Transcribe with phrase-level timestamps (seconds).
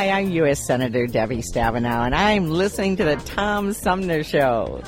[0.00, 0.66] Hi, I'm U.S.
[0.66, 4.82] Senator Debbie Stabenow, and I'm listening to the Tom Sumner Show.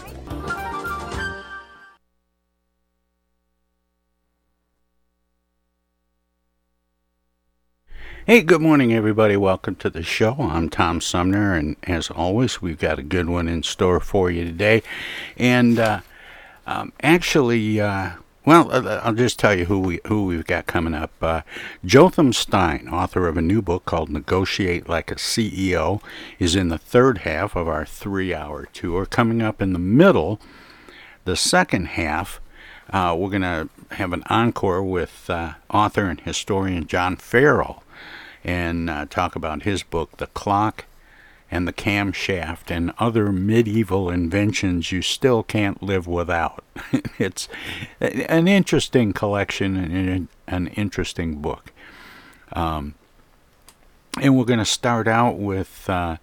[8.25, 9.37] Hey, good morning, everybody.
[9.37, 10.35] Welcome to the show.
[10.39, 14.47] I'm Tom Sumner, and as always, we've got a good one in store for you
[14.47, 14.83] today.
[15.37, 16.01] And uh,
[16.67, 18.13] um, actually, uh,
[18.45, 21.13] well, uh, I'll just tell you who we who we've got coming up.
[21.21, 21.43] Uh,
[21.85, 26.03] Jotham Stein, author of a new book called "Negotiate Like a CEO,"
[26.39, 29.07] is in the third half of our three-hour tour.
[29.07, 30.41] Coming up in the middle,
[31.25, 32.41] the second half,
[32.91, 37.83] uh, we're going to have an encore with uh, author and historian John Farrell
[38.45, 40.87] and uh, talk about his book, The Clock
[41.53, 46.65] and the Camshaft and Other Medieval Inventions You Still Can't Live Without.
[47.19, 47.47] it's
[48.01, 51.71] an interesting collection and an interesting book.
[52.55, 52.95] Um,
[54.19, 56.17] and we're going to start out with uh,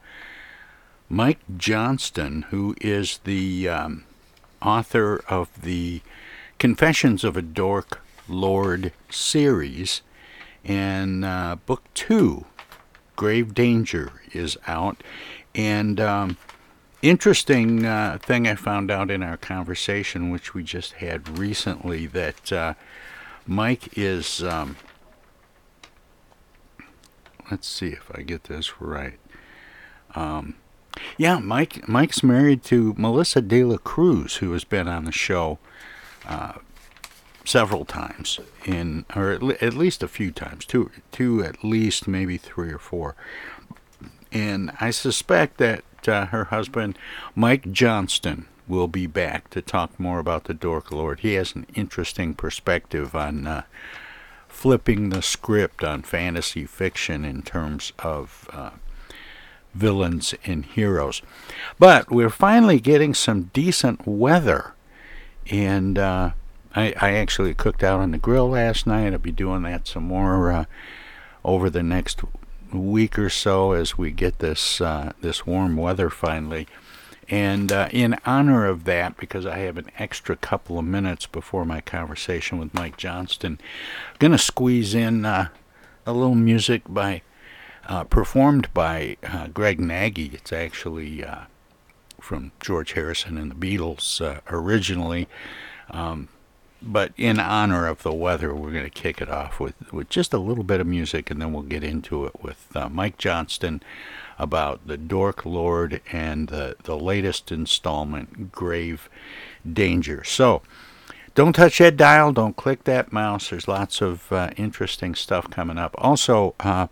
[1.09, 4.05] Mike Johnston, who is the um,
[4.63, 6.01] author of the
[6.57, 10.01] Confessions of a Dork Lord series
[10.65, 12.45] and uh, book two,
[13.19, 15.03] Grave Danger, is out.
[15.53, 16.37] And um,
[17.01, 22.53] interesting uh, thing I found out in our conversation, which we just had recently, that
[22.53, 22.73] uh,
[23.45, 24.41] Mike is.
[24.41, 24.77] Um,
[27.51, 29.19] let's see if I get this right.
[30.15, 30.55] Um,
[31.17, 31.89] yeah, Mike.
[31.89, 35.59] Mike's married to Melissa De La Cruz, who has been on the show
[36.25, 36.53] uh,
[37.49, 42.07] several times in or at, le- at least a few times two two at least
[42.07, 43.15] maybe three or four.
[44.31, 46.97] And i suspect that uh, her husband
[47.35, 51.21] mike johnston will be back to talk more about the dork lord.
[51.21, 53.63] He has an interesting perspective on uh,
[54.47, 58.71] flipping the script on fantasy fiction in terms of uh,
[59.73, 61.23] villains and heroes.
[61.79, 64.73] But we're finally getting some decent weather
[65.49, 66.31] and uh,
[66.75, 69.13] I, I actually cooked out on the grill last night.
[69.13, 70.65] I'll be doing that some more uh,
[71.43, 72.21] over the next
[72.71, 76.67] week or so as we get this uh, this warm weather finally.
[77.27, 81.63] And uh, in honor of that, because I have an extra couple of minutes before
[81.63, 83.59] my conversation with Mike Johnston,
[84.09, 85.49] I'm going to squeeze in uh,
[86.07, 87.21] a little music by
[87.87, 90.31] uh, performed by uh, Greg Nagy.
[90.33, 91.23] It's actually
[92.19, 95.27] from George Harrison and the Beatles originally.
[95.91, 96.29] Um,
[96.81, 100.33] but in honor of the weather, we're going to kick it off with, with just
[100.33, 103.83] a little bit of music, and then we'll get into it with uh, Mike Johnston
[104.37, 109.09] about the Dork Lord and the, the latest installment, Grave
[109.71, 110.23] Danger.
[110.23, 110.61] So,
[111.35, 113.49] don't touch that dial, don't click that mouse.
[113.49, 115.95] There's lots of uh, interesting stuff coming up.
[115.97, 116.87] Also, uh,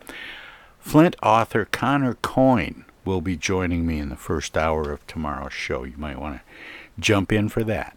[0.80, 5.84] Flint author Connor Coyne will be joining me in the first hour of tomorrow's show.
[5.84, 6.42] You might want to
[6.97, 7.97] jump in for that.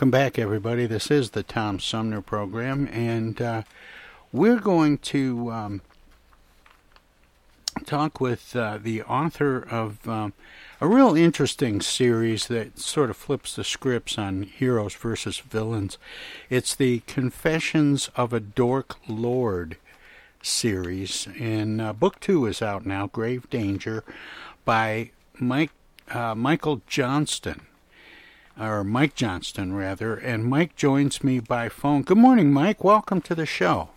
[0.00, 0.86] Welcome back, everybody.
[0.86, 3.62] This is the Tom Sumner program, and uh,
[4.32, 5.82] we're going to um,
[7.84, 10.32] talk with uh, the author of um,
[10.80, 15.98] a real interesting series that sort of flips the scripts on heroes versus villains.
[16.48, 19.76] It's the Confessions of a Dork Lord
[20.40, 24.02] series, and uh, book two is out now, Grave Danger,
[24.64, 25.72] by Mike
[26.08, 27.66] uh, Michael Johnston
[28.58, 32.02] or Mike Johnston rather, and Mike joins me by phone.
[32.02, 32.82] Good morning, Mike.
[32.84, 33.90] Welcome to the show.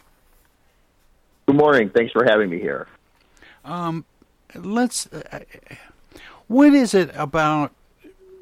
[1.47, 1.89] Good morning.
[1.89, 2.88] Thanks for having me here.
[3.65, 4.05] Um,
[4.55, 5.11] Let's.
[5.11, 5.39] Uh,
[6.47, 7.71] what is it about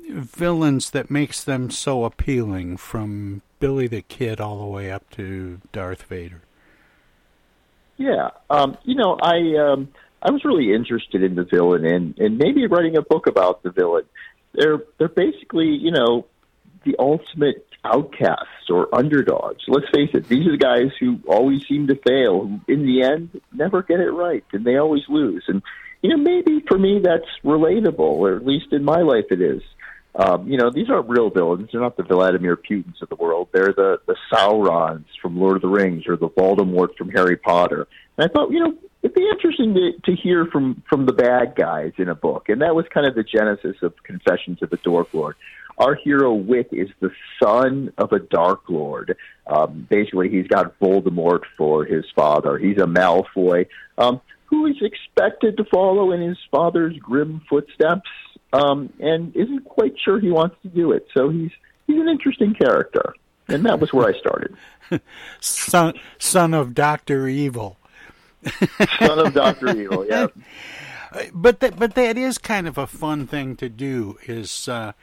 [0.09, 5.61] villains that makes them so appealing, from Billy the Kid all the way up to
[5.71, 6.41] Darth Vader?
[7.97, 9.89] Yeah, um, you know, I um,
[10.21, 13.71] I was really interested in the villain and and maybe writing a book about the
[13.71, 14.03] villain.
[14.53, 16.27] They're they're basically you know
[16.83, 19.63] the ultimate outcasts or underdogs.
[19.67, 22.47] Let's face it; these are the guys who always seem to fail.
[22.47, 25.43] Who, in the end, never get it right, and they always lose.
[25.47, 25.61] And
[26.01, 29.61] you know, maybe for me that's relatable, or at least in my life it is.
[30.13, 31.69] Um, you know, these aren't real villains.
[31.71, 33.47] They're not the Vladimir Putins of the world.
[33.53, 37.87] They're the the Saurons from Lord of the Rings or the Voldemort from Harry Potter.
[38.17, 41.55] And I thought, you know, it'd be interesting to, to hear from from the bad
[41.55, 44.77] guys in a book, and that was kind of the genesis of Confessions of a
[44.77, 45.35] Dork Lord.
[45.77, 49.17] Our hero Wick is the son of a Dark Lord.
[49.47, 52.57] Um, basically, he's got Voldemort for his father.
[52.57, 58.09] He's a Malfoy um, who is expected to follow in his father's grim footsteps,
[58.53, 61.07] um, and isn't quite sure he wants to do it.
[61.13, 61.51] So he's
[61.87, 63.13] he's an interesting character,
[63.47, 64.55] and that was where I started.
[65.39, 67.77] Son, son of Doctor Evil.
[68.99, 70.27] son of Doctor Evil, yeah.
[71.33, 74.93] But that, but that is kind of a fun thing to do, is uh,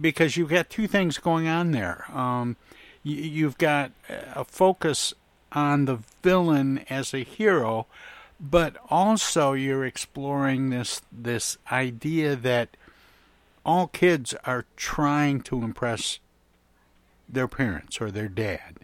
[0.00, 2.04] because you've got two things going on there.
[2.12, 2.56] Um,
[3.02, 5.12] you, you've got a focus
[5.50, 7.86] on the villain as a hero,
[8.50, 12.76] but also you're exploring this this idea that
[13.64, 16.18] all kids are trying to impress
[17.28, 18.80] their parents or their dad.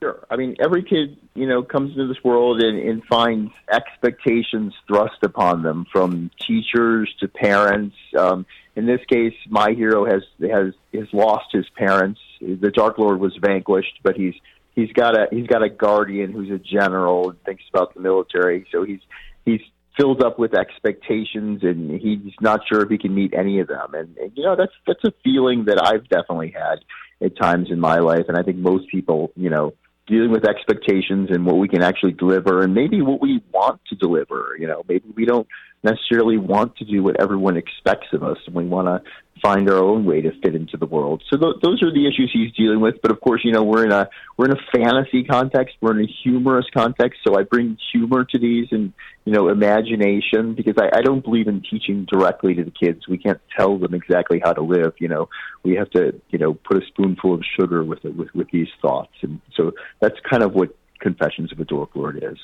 [0.00, 0.24] Sure.
[0.30, 5.22] I mean, every kid, you know, comes into this world and, and finds expectations thrust
[5.22, 7.96] upon them from teachers to parents.
[8.16, 8.46] Um,
[8.76, 12.20] in this case, my hero has has has lost his parents.
[12.40, 14.34] The Dark Lord was vanquished, but he's
[14.76, 18.66] he's got a he's got a guardian who's a general and thinks about the military.
[18.70, 19.00] So he's
[19.44, 19.60] he's
[19.98, 23.94] filled up with expectations, and he's not sure if he can meet any of them.
[23.94, 26.84] And, and you know, that's that's a feeling that I've definitely had
[27.20, 29.74] at times in my life, and I think most people, you know
[30.06, 33.96] dealing with expectations and what we can actually deliver and maybe what we want to
[33.96, 35.48] deliver you know maybe we don't
[35.86, 39.02] necessarily want to do what everyone expects of us, and we want to
[39.42, 41.22] find our own way to fit into the world.
[41.30, 42.96] So th- those are the issues he's dealing with.
[43.02, 46.04] But of course, you know, we're in a we're in a fantasy context, we're in
[46.04, 47.20] a humorous context.
[47.26, 48.92] So I bring humor to these and
[49.24, 53.06] you know imagination because I, I don't believe in teaching directly to the kids.
[53.08, 54.94] We can't tell them exactly how to live.
[54.98, 55.28] You know,
[55.62, 58.68] we have to you know put a spoonful of sugar with it with with these
[58.80, 62.38] thoughts, and so that's kind of what Confessions of a Dork Lord is.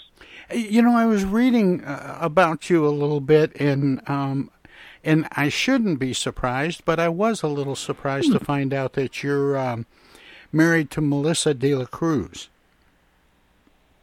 [0.56, 4.50] You know, I was reading uh, about you a little bit, and um,
[5.04, 9.22] and I shouldn't be surprised, but I was a little surprised to find out that
[9.22, 9.86] you're um,
[10.52, 12.48] married to Melissa De La Cruz.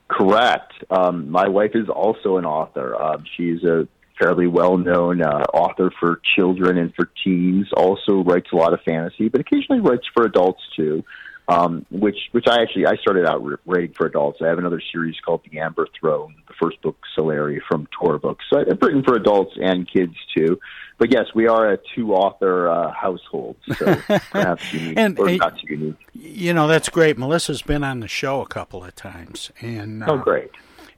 [0.10, 0.74] Correct.
[0.90, 2.96] Um, my wife is also an author.
[2.96, 3.88] Uh, she's a
[4.20, 7.68] fairly well-known uh, author for children and for teens.
[7.78, 11.04] Also writes a lot of fantasy, but occasionally writes for adults too.
[11.50, 14.40] Um, which which I actually I started out writing for adults.
[14.42, 16.36] I have another series called The Amber Throne.
[16.48, 18.46] The first book, Soleri, from Tor Books.
[18.52, 20.60] So I've written for adults and kids too
[21.00, 23.96] but yes, we are a two author uh, household, so
[24.32, 25.96] perhaps unique and, or not too unique.
[26.14, 27.18] You know, that's great.
[27.18, 30.52] Melissa's been on the show a couple of times, and uh, oh, great.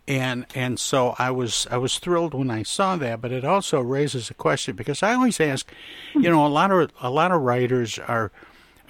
[0.07, 3.79] And and so I was I was thrilled when I saw that, but it also
[3.79, 5.71] raises a question because I always ask,
[6.15, 8.31] you know, a lot of a lot of writers are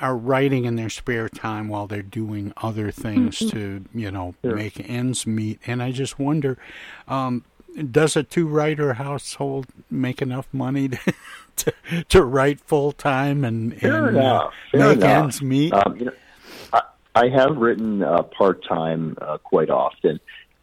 [0.02, 3.50] are writing in their spare time while they're doing other things mm-hmm.
[3.50, 4.56] to you know sure.
[4.56, 6.58] make ends meet, and I just wonder,
[7.08, 7.46] um,
[7.92, 11.14] does a two writer household make enough money to
[11.58, 11.74] to,
[12.10, 14.18] to write full time and, and.
[14.18, 15.04] Uh, make enough.
[15.04, 15.74] ends meet?
[15.74, 16.14] Um, you know,
[16.74, 16.82] I,
[17.16, 20.20] I have written uh, part time uh, quite often,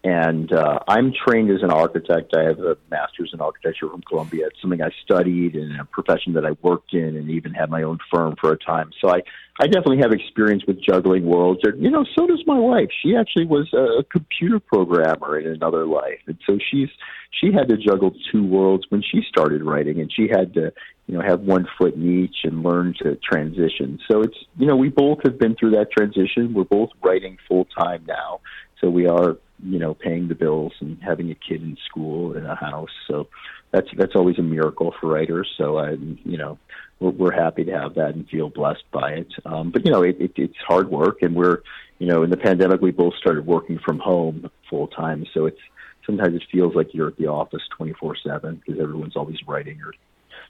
[0.09, 2.35] and uh, I'm trained as an architect.
[2.35, 4.47] I have a master's in architecture from Columbia.
[4.47, 7.83] It's something I studied and a profession that I worked in, and even had my
[7.83, 8.91] own firm for a time.
[9.03, 9.21] So I
[9.61, 11.61] I definitely have experience with juggling worlds.
[11.65, 12.89] Or, you know, so does my wife.
[13.03, 16.89] She actually was a computer programmer in another life, and so she's
[17.31, 20.73] she had to juggle two worlds when she started writing, and she had to
[21.07, 23.99] you know have one foot in each and learn to transition.
[24.11, 26.55] So it's you know we both have been through that transition.
[26.55, 28.41] We're both writing full time now,
[28.81, 32.47] so we are you know paying the bills and having a kid in school and
[32.47, 32.91] a house.
[33.07, 33.29] So
[33.71, 35.53] that's that's always a miracle for writers.
[35.57, 36.59] So I you know
[37.01, 39.33] we're, we're happy to have that and feel blessed by it.
[39.45, 41.63] Um, but you know, it, it, it's hard work, and we're
[41.99, 45.61] you know in the pandemic we both started working from home full time, so it's
[46.07, 49.81] sometimes it feels like you're at the office twenty four seven because everyone's always writing
[49.83, 49.93] or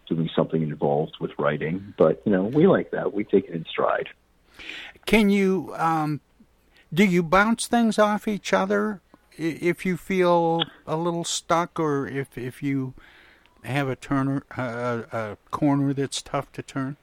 [0.08, 1.94] doing something involved with writing.
[1.96, 3.12] But you know, we like that.
[3.12, 4.08] We take it in stride.
[5.06, 6.20] Can you um,
[6.92, 9.00] do you bounce things off each other
[9.36, 12.94] if you feel a little stuck or if if you
[13.64, 16.96] have a turner a, a corner that's tough to turn?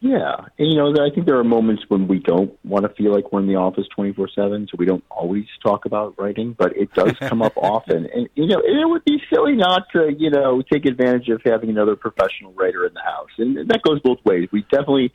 [0.00, 3.10] Yeah, and you know, I think there are moments when we don't want to feel
[3.10, 6.54] like we're in the office twenty four seven, so we don't always talk about writing,
[6.58, 8.06] but it does come up often.
[8.14, 11.70] And you know, it would be silly not to you know take advantage of having
[11.70, 14.50] another professional writer in the house, and that goes both ways.
[14.52, 15.10] We definitely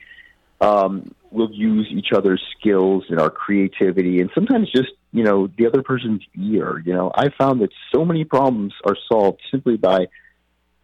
[0.61, 5.67] um, we'll use each other's skills and our creativity, and sometimes just you know the
[5.67, 6.81] other person's ear.
[6.85, 10.07] You know, I found that so many problems are solved simply by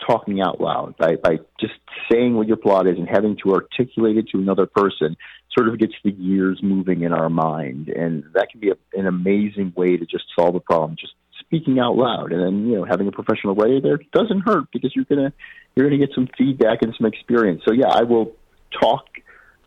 [0.05, 1.73] talking out loud, by by just
[2.11, 5.17] saying what your plot is and having to articulate it to another person.
[5.57, 9.07] Sort of gets the gears moving in our mind, and that can be a, an
[9.07, 10.97] amazing way to just solve a problem.
[10.99, 14.65] Just speaking out loud, and then you know having a professional writer there doesn't hurt
[14.71, 15.31] because you're gonna
[15.75, 17.61] you're gonna get some feedback and some experience.
[17.65, 18.33] So yeah, I will
[18.71, 19.05] talk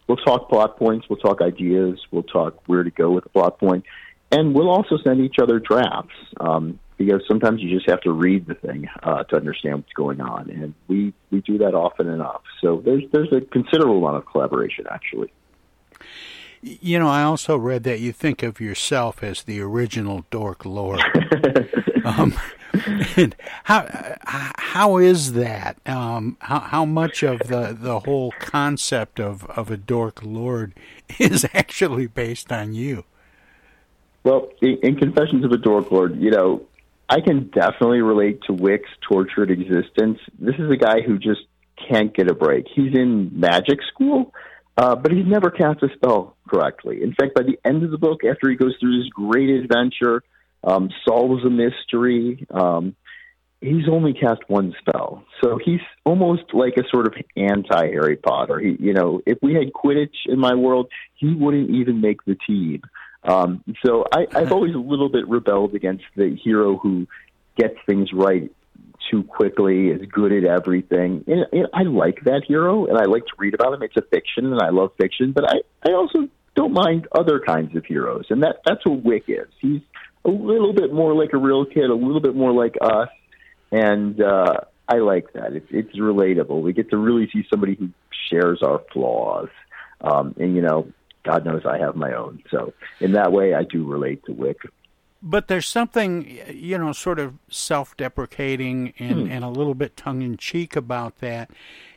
[0.09, 3.59] we'll talk plot points, we'll talk ideas, we'll talk where to go with the plot
[3.59, 3.85] point,
[4.33, 8.47] and we'll also send each other drafts um, because sometimes you just have to read
[8.47, 12.43] the thing uh, to understand what's going on, and we we do that often enough.
[12.61, 15.33] So there's there's a considerable amount of collaboration actually.
[16.61, 21.01] You know, I also read that you think of yourself as the original Dork Lord.
[22.05, 22.35] um,
[23.65, 25.77] how how is that?
[25.87, 30.75] Um, how how much of the, the whole concept of, of a dork lord
[31.19, 33.05] is actually based on you?
[34.25, 36.63] Well, in, in Confessions of a Dork Lord, you know,
[37.09, 40.19] I can definitely relate to Wick's tortured existence.
[40.39, 41.41] This is a guy who just
[41.89, 42.67] can't get a break.
[42.75, 44.35] He's in magic school,
[44.79, 47.03] uh, but he's never cast a spell correctly.
[47.03, 50.23] In fact, by the end of the book, after he goes through this great adventure
[50.63, 52.47] um, solves a mystery.
[52.49, 52.95] Um,
[53.61, 58.61] he's only cast one spell, so he's almost like a sort of anti Harry Potter.
[58.61, 62.37] He, you know, if we had Quidditch in my world, he wouldn't even make the
[62.47, 62.83] team.
[63.25, 67.09] Um, so I, I've always a little bit rebelled against the hero who
[67.57, 68.53] gets things right
[69.11, 71.25] too quickly, is good at everything.
[71.27, 73.83] And, and I like that hero, and I like to read about him.
[73.83, 77.77] It's a fiction, and I love fiction, but I, I also don't mind other kinds
[77.77, 79.49] of heroes, and that that's what Wick is.
[79.61, 79.81] He's
[80.25, 83.09] a little bit more like a real kid, a little bit more like us.
[83.71, 85.53] and uh, I like that.
[85.53, 86.63] It's it's relatable.
[86.63, 87.91] We get to really see somebody who
[88.31, 89.49] shares our flaws,
[90.01, 90.89] um, and you know,
[91.25, 92.43] God knows I have my own.
[92.51, 94.59] So in that way, I do relate to Wick.
[95.21, 99.31] But there's something, you know, sort of self-deprecating and, Hmm.
[99.33, 101.51] and a little bit tongue-in-cheek about that,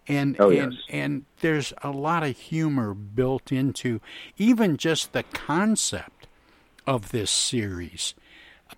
[0.07, 0.81] and Oh, and yes.
[0.89, 4.01] and there's a lot of humor built into
[4.37, 6.27] even just the concept
[6.87, 8.15] of this series.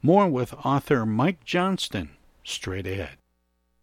[0.02, 2.10] More with author Mike Johnston
[2.44, 3.18] straight ahead.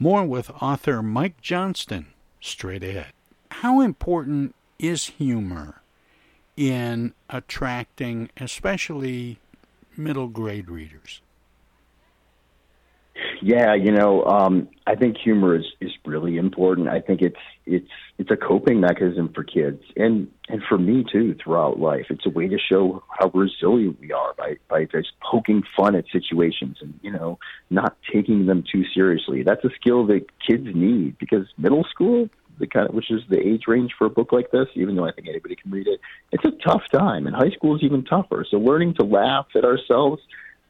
[0.00, 2.06] More with author Mike Johnston
[2.40, 3.12] straight ahead.
[3.50, 5.82] How important is humor
[6.56, 9.38] in attracting especially
[9.96, 11.20] middle grade readers?
[13.40, 16.88] Yeah, you know, um, I think humor is, is really important.
[16.88, 21.36] I think it's it's it's a coping mechanism for kids and and for me too
[21.42, 22.06] throughout life.
[22.10, 26.04] It's a way to show how resilient we are by by just poking fun at
[26.12, 27.38] situations and you know
[27.70, 29.42] not taking them too seriously.
[29.42, 32.28] That's a skill that kids need because middle school,
[32.58, 35.06] the kind of, which is the age range for a book like this, even though
[35.06, 36.00] I think anybody can read it,
[36.32, 38.44] it's a tough time, and high school is even tougher.
[38.50, 40.22] So learning to laugh at ourselves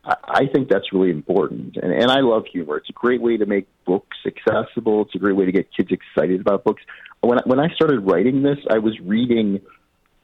[0.09, 1.77] I think that's really important.
[1.77, 2.79] And, and I love humor.
[2.79, 5.03] It's a great way to make books accessible.
[5.03, 6.83] It's a great way to get kids excited about books.
[7.21, 9.61] When I, when I started writing this, I was reading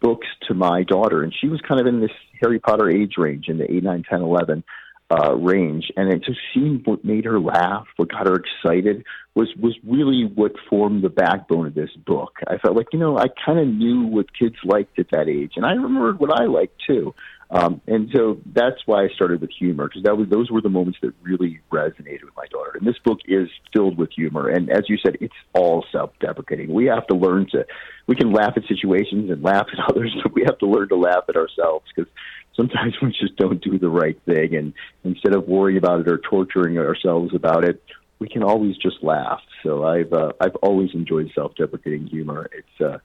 [0.01, 3.47] books to my daughter, and she was kind of in this Harry Potter age range,
[3.49, 4.65] in the 8, 9, 10, 11
[5.11, 5.91] uh, range.
[5.97, 10.31] And it, just seemed what made her laugh, what got her excited, was, was really
[10.35, 12.35] what formed the backbone of this book.
[12.47, 15.53] I felt like, you know, I kind of knew what kids liked at that age,
[15.57, 17.15] and I remembered what I liked too.
[17.51, 20.69] Um, and so that's why I started with humor because that was those were the
[20.69, 22.73] moments that really resonated with my daughter.
[22.75, 26.73] And this book is filled with humor, and as you said, it's all self-deprecating.
[26.73, 27.67] We have to learn to
[28.07, 30.97] we can laugh at situations and laugh at others, but we have to learn to
[30.97, 32.11] laugh at ourselves because
[32.57, 34.55] sometimes we just don't do the right thing.
[34.57, 34.73] And
[35.05, 37.83] instead of worrying about it or torturing ourselves about it,
[38.19, 39.41] we can always just laugh.
[39.63, 42.49] So I've uh, I've always enjoyed self-deprecating humor.
[42.53, 42.99] It's uh,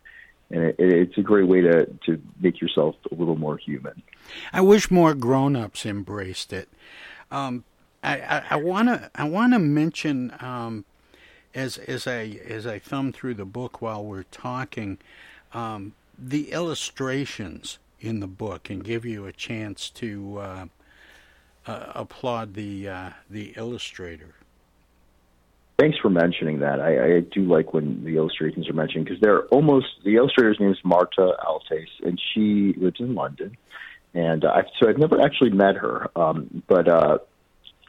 [0.52, 4.02] and it, it's a great way to to make yourself a little more human.
[4.54, 6.70] I wish more grown-ups embraced it.
[7.32, 7.64] Um,
[8.02, 10.86] I want to I want to mention um,
[11.54, 14.98] as as I as I thumb through the book while we're talking
[15.54, 20.66] um, the illustrations in the book and give you a chance to uh,
[21.68, 24.36] uh, applaud the uh, the illustrator.
[25.80, 26.82] Thanks for mentioning that.
[26.82, 30.72] I, I do like when the illustrations are mentioned because they're almost the illustrator's name
[30.72, 33.56] is Marta Altes, and she lives in London.
[34.14, 37.20] And uh, so I've never actually met her, um, but uh,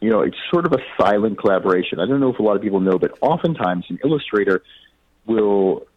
[0.01, 1.99] you know, it's sort of a silent collaboration.
[1.99, 4.63] I don't know if a lot of people know, but oftentimes an illustrator
[5.27, 5.89] will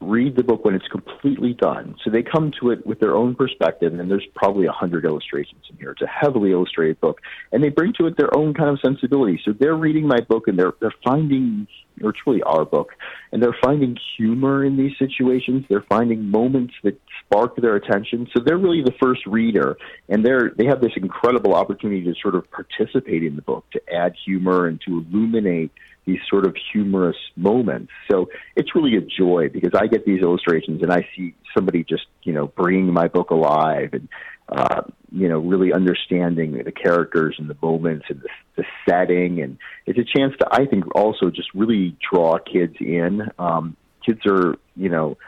[0.00, 1.96] read the book when it's completely done.
[2.04, 5.62] So they come to it with their own perspective, and there's probably a hundred illustrations
[5.70, 5.92] in here.
[5.92, 7.20] It's a heavily illustrated book,
[7.52, 9.40] and they bring to it their own kind of sensibility.
[9.44, 11.66] So they're reading my book, and they're they're finding,
[12.02, 12.90] or it's really our book,
[13.32, 15.64] and they're finding humor in these situations.
[15.68, 18.28] They're finding moments that spark their attention.
[18.36, 19.78] So they're really the first reader,
[20.08, 23.80] and they're they have this incredible opportunity to sort of participate in the book, to
[23.92, 25.72] add humor and to illuminate
[26.06, 27.92] these sort of humorous moments.
[28.10, 32.06] So it's really a joy because I get these illustrations and I see somebody just,
[32.22, 34.08] you know, bringing my book alive and,
[34.48, 39.42] uh, you know, really understanding the characters and the moments and the, the setting.
[39.42, 43.28] And it's a chance to, I think, also just really draw kids in.
[43.38, 45.18] Um, kids are, you know,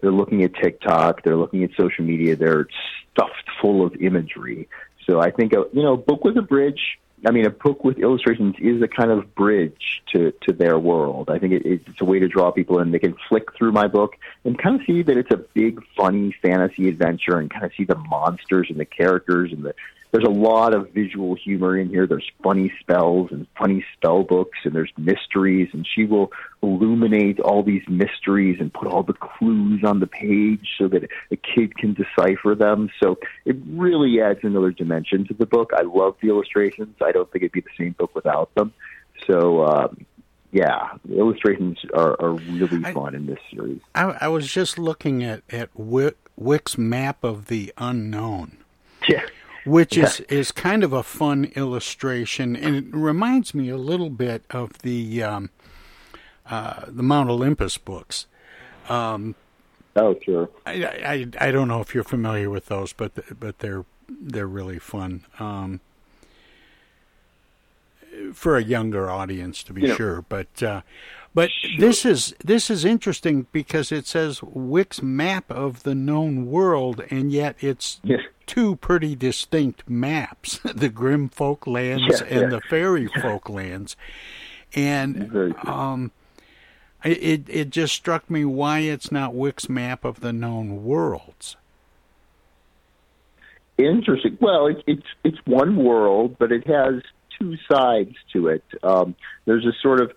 [0.00, 2.66] they're looking at TikTok, they're looking at social media, they're
[3.12, 4.68] stuffed full of imagery.
[5.08, 6.80] So I think, a, you know, book with a bridge
[7.24, 11.30] I mean, a book with illustrations is a kind of bridge to, to their world.
[11.30, 12.90] I think it, it's a way to draw people in.
[12.90, 16.34] They can flick through my book and kind of see that it's a big, funny
[16.42, 19.74] fantasy adventure and kind of see the monsters and the characters and the
[20.12, 22.06] there's a lot of visual humor in here.
[22.06, 26.30] There's funny spells and funny spell books, and there's mysteries, and she will
[26.62, 31.36] illuminate all these mysteries and put all the clues on the page so that a
[31.36, 32.90] kid can decipher them.
[33.02, 35.70] So it really adds another dimension to the book.
[35.74, 36.94] I love the illustrations.
[37.00, 38.74] I don't think it'd be the same book without them.
[39.26, 40.04] So, um,
[40.50, 43.80] yeah, the illustrations are, are really I, fun in this series.
[43.94, 48.58] I, I was just looking at at Wick's map of the unknown.
[49.08, 49.22] Yeah
[49.64, 50.04] which yeah.
[50.04, 54.78] is is kind of a fun illustration, and it reminds me a little bit of
[54.80, 55.50] the um,
[56.46, 58.26] uh, the Mount Olympus books.
[58.88, 59.34] Um,
[59.96, 60.50] oh, sure.
[60.66, 64.78] I, I I don't know if you're familiar with those, but but they're they're really
[64.78, 65.24] fun.
[65.38, 65.80] Um,
[68.34, 70.82] for a younger audience, to be you sure, but uh,
[71.34, 71.80] but sure.
[71.80, 77.32] this is this is interesting because it says Wick's map of the known world, and
[77.32, 82.48] yet it's yes two pretty distinct maps the Grimm Folklands yeah, and yeah.
[82.48, 83.96] the Fairy Folklands.
[84.74, 86.12] And um,
[87.04, 91.56] it, it just struck me why it's not Wick's map of the known worlds.
[93.78, 94.38] Interesting.
[94.40, 97.02] Well, it, it's it's one world, but it has
[97.38, 98.64] two sides to it.
[98.82, 100.12] Um, there's a sort of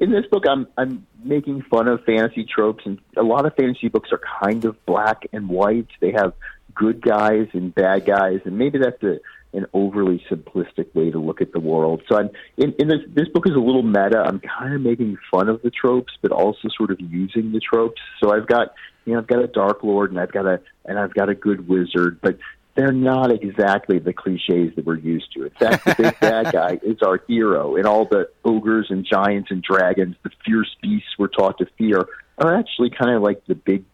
[0.00, 3.88] in this book, I'm I'm making fun of fantasy tropes, and a lot of fantasy
[3.88, 5.88] books are kind of black and white.
[6.00, 6.34] They have
[6.74, 9.18] good guys and bad guys, and maybe that's a
[9.54, 12.02] an overly simplistic way to look at the world.
[12.08, 14.22] So I'm in, in this this book is a little meta.
[14.26, 18.00] I'm kind of making fun of the tropes, but also sort of using the tropes.
[18.22, 20.98] So I've got you know I've got a dark lord and I've got a and
[20.98, 22.38] I've got a good wizard, but
[22.74, 25.44] they're not exactly the cliches that we're used to.
[25.44, 29.50] In fact, the big bad guy is our hero, and all the ogres and giants
[29.50, 32.06] and dragons, the fierce beasts we're taught to fear,
[32.38, 33.84] are actually kind of like the big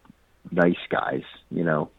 [0.51, 1.89] nice guys, you know.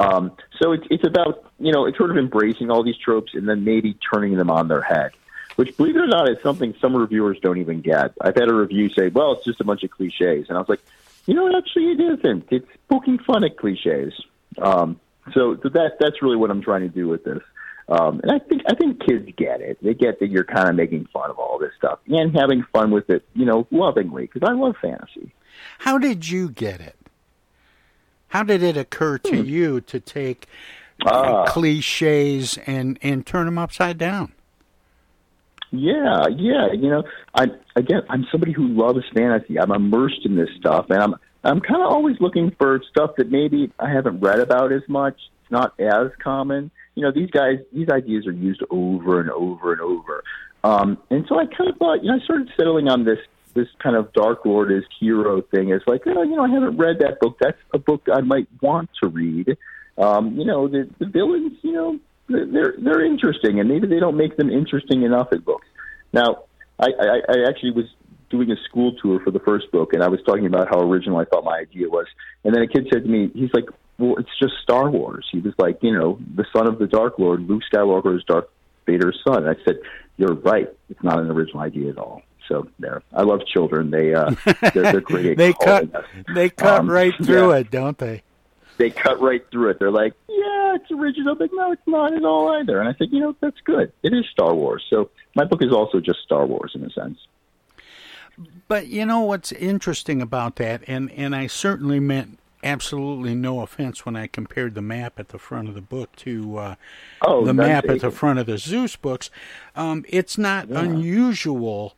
[0.00, 3.48] Um, so it's it's about you know it's sort of embracing all these tropes and
[3.48, 5.12] then maybe turning them on their head,
[5.56, 8.12] which believe it or not is something some reviewers don't even get.
[8.20, 10.68] I've had a review say, "Well, it's just a bunch of cliches," and I was
[10.68, 10.80] like,
[11.26, 12.48] you know, actually it isn't.
[12.50, 14.12] It's poking fun at cliches.
[14.58, 15.00] Um,
[15.32, 17.42] so, that that's really what I'm trying to do with this.
[17.88, 19.78] Um, and I think I think kids get it.
[19.82, 22.90] They get that you're kind of making fun of all this stuff and having fun
[22.90, 25.32] with it, you know, lovingly because I love fantasy.
[25.78, 26.96] How did you get it?
[28.34, 29.48] How did it occur to Hmm.
[29.48, 30.48] you to take
[31.06, 31.44] Ah.
[31.46, 34.32] cliches and and turn them upside down?
[35.70, 36.72] Yeah, yeah.
[36.72, 37.04] You know,
[37.36, 39.58] I again, I'm somebody who loves fantasy.
[39.58, 43.30] I'm immersed in this stuff, and I'm I'm kind of always looking for stuff that
[43.30, 45.14] maybe I haven't read about as much.
[45.42, 46.72] It's not as common.
[46.96, 50.24] You know, these guys, these ideas are used over and over and over.
[50.64, 53.18] Um, and so I kind of thought, you know, I started settling on this
[53.54, 55.70] this kind of Dark Lord as hero thing.
[55.70, 57.36] It's like, oh, you know, I haven't read that book.
[57.40, 59.56] That's a book I might want to read.
[59.96, 64.16] Um, you know, the the villains, you know, they're they're interesting, and maybe they don't
[64.16, 65.66] make them interesting enough in books.
[66.12, 66.44] Now,
[66.78, 67.86] I, I, I actually was
[68.30, 71.18] doing a school tour for the first book, and I was talking about how original
[71.18, 72.06] I thought my idea was.
[72.42, 73.66] And then a kid said to me, he's like,
[73.98, 77.18] "Well, it's just Star Wars." He was like, "You know, the son of the Dark
[77.18, 78.48] Lord, Luke Skywalker is Darth
[78.86, 79.78] Vader's son." And I said,
[80.16, 80.68] "You're right.
[80.90, 83.90] It's not an original idea at all." So there, I love children.
[83.90, 84.34] They uh,
[84.74, 85.36] they're, they're great.
[85.44, 86.04] They cut us.
[86.34, 88.22] they cut Um, right through yeah it, don't they?
[88.76, 89.78] they cut right through it.
[89.78, 92.80] They're like, yeah, it's original, but no, it's not at all either.
[92.80, 93.92] And I think, you know, that's good.
[94.02, 94.84] It is Star Wars.
[94.90, 97.18] So my book is also just Star Wars in a sense.
[98.66, 104.04] But you know what's interesting about that, and and I certainly meant absolutely no offense
[104.06, 106.74] when I compared the map at the front of the book to uh,
[107.22, 109.30] Oh, the map at the front of the Zeus books.
[109.76, 110.80] Um, it's not Yeah.
[110.80, 111.94] unusual,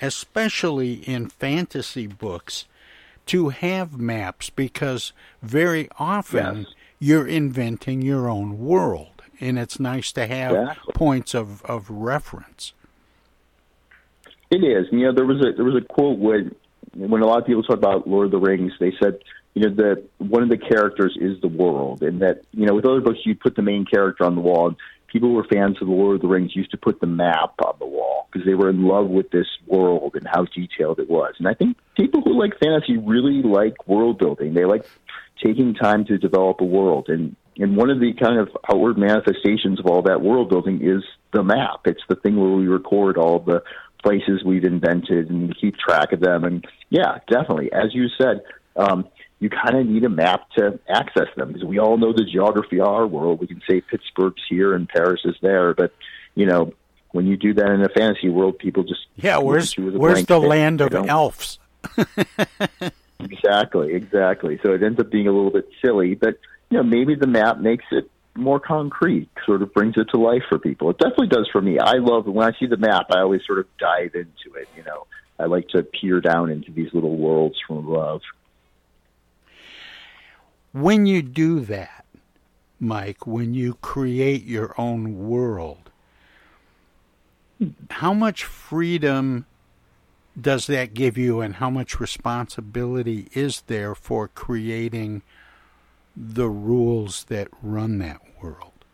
[0.00, 2.66] especially in fantasy books,
[3.26, 6.66] to have maps because very often
[6.98, 10.92] you're inventing your own world, and it's nice to have Exactly.
[10.94, 12.72] points of, of reference.
[14.50, 14.86] It is.
[14.90, 16.54] You know, there was a there was a quote when
[16.94, 19.18] when a lot of people talk about Lord of the Rings, they said,
[19.54, 22.86] you know, that one of the characters is the world, and that you know, with
[22.86, 24.68] other books, you put the main character on the wall.
[24.68, 24.76] And
[25.08, 27.54] people who were fans of the Lord of the Rings used to put the map
[27.64, 31.08] on the wall because they were in love with this world and how detailed it
[31.08, 31.34] was.
[31.38, 34.54] And I think people who like fantasy really like world building.
[34.54, 34.86] They like
[35.42, 39.80] taking time to develop a world, and and one of the kind of outward manifestations
[39.80, 41.80] of all that world building is the map.
[41.86, 43.62] It's the thing where we record all the
[44.02, 46.44] places we've invented and keep track of them.
[46.44, 48.42] And yeah, definitely, as you said,
[48.76, 49.08] um,
[49.40, 52.80] you kind of need a map to access them because we all know the geography
[52.80, 53.40] of our world.
[53.40, 55.92] We can say Pittsburgh's here and Paris is there, but
[56.34, 56.72] you know,
[57.12, 59.96] when you do that in a fantasy world, people just Yeah, where's at you with
[59.96, 61.58] where's the land of elves?
[63.20, 64.60] Exactly, exactly.
[64.64, 66.38] So it ends up being a little bit silly, but
[66.70, 70.42] you know, maybe the map makes it more concrete, sort of brings it to life
[70.48, 70.90] for people.
[70.90, 71.78] It definitely does for me.
[71.78, 73.06] I love when I see the map.
[73.10, 74.68] I always sort of dive into it.
[74.76, 75.06] You know,
[75.38, 78.20] I like to peer down into these little worlds from above.
[80.78, 82.04] When you do that,
[82.78, 85.90] Mike, when you create your own world,
[87.90, 89.46] how much freedom
[90.40, 95.22] does that give you, and how much responsibility is there for creating
[96.16, 98.84] the rules that run that world?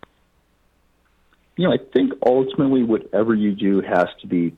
[1.58, 4.56] You know, I think ultimately whatever you do has to be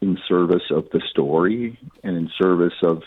[0.00, 3.02] in service of the story and in service of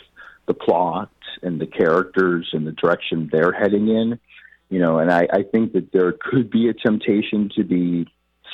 [0.48, 1.12] the plot
[1.44, 4.20] and the characters and the direction they're heading in.
[4.70, 8.08] You know, and I, I think that there could be a temptation to be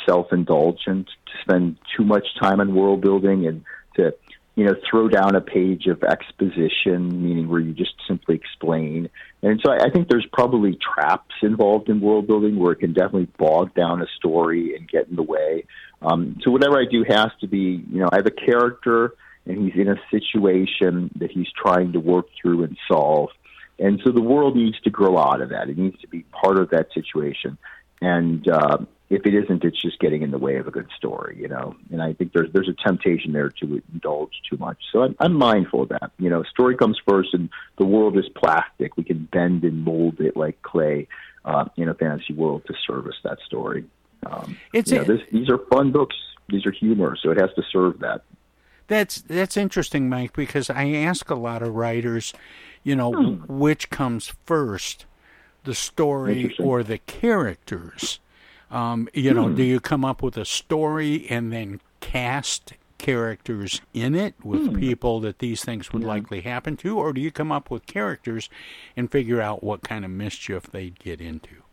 [0.05, 3.63] self indulgent, to spend too much time on world building and
[3.95, 4.13] to,
[4.55, 9.09] you know, throw down a page of exposition, meaning where you just simply explain.
[9.41, 12.93] And so I, I think there's probably traps involved in world building where it can
[12.93, 15.65] definitely bog down a story and get in the way.
[16.03, 19.57] Um, so whatever I do has to be, you know, I have a character and
[19.63, 23.29] he's in a situation that he's trying to work through and solve.
[23.79, 25.69] And so the world needs to grow out of that.
[25.69, 27.57] It needs to be part of that situation.
[28.01, 28.77] And uh,
[29.09, 31.75] if it isn't, it's just getting in the way of a good story, you know.
[31.91, 34.77] And I think there's there's a temptation there to indulge too much.
[34.91, 36.11] So I'm, I'm mindful of that.
[36.19, 38.97] You know, story comes first, and the world is plastic.
[38.97, 41.07] We can bend and mold it like clay.
[41.45, 43.85] uh, in a fantasy world to service that story.
[44.25, 46.15] Um, It's you know, this, these are fun books.
[46.49, 48.23] These are humor, so it has to serve that.
[48.93, 52.31] That's that's interesting, Mike, because I ask a lot of writers,
[52.83, 53.11] you know,
[53.47, 55.07] which comes first,
[55.63, 58.19] the story or the characters.
[58.69, 59.55] Um, you know, Hmm.
[59.55, 64.75] do you come up with a story and then cast characters in it with Hmm.
[64.79, 68.47] people that these things would likely happen to, or do you come up with characters
[68.95, 71.63] and figure out what kind of mischief they'd get into?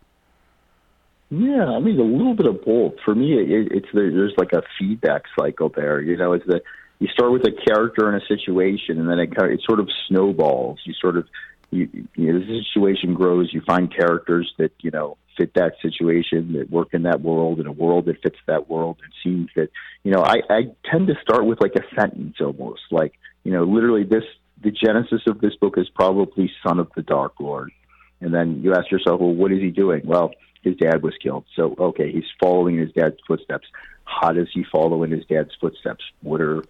[1.30, 2.94] Yeah, I mean a little bit of both.
[3.04, 6.00] For me, it, it's there's like a feedback cycle there.
[6.00, 6.62] You know, it's that
[7.00, 9.80] you start with a character in a situation, and then it kind of, it sort
[9.80, 10.78] of snowballs.
[10.84, 11.26] You sort of
[11.70, 13.52] you, you know, the situation grows.
[13.52, 17.66] You find characters that you know fit that situation, that work in that world, in
[17.66, 18.98] a world that fits that world.
[19.04, 19.70] It seems that
[20.04, 20.60] you know I, I
[20.90, 24.24] tend to start with like a sentence almost, like you know, literally this.
[24.62, 27.72] The genesis of this book is probably Son of the Dark Lord.
[28.20, 30.02] And then you ask yourself, well, what is he doing?
[30.04, 30.32] Well,
[30.62, 31.46] his dad was killed.
[31.56, 33.66] So, okay, he's following in his dad's footsteps.
[34.04, 36.04] How does he follow in his dad's footsteps?
[36.22, 36.62] What are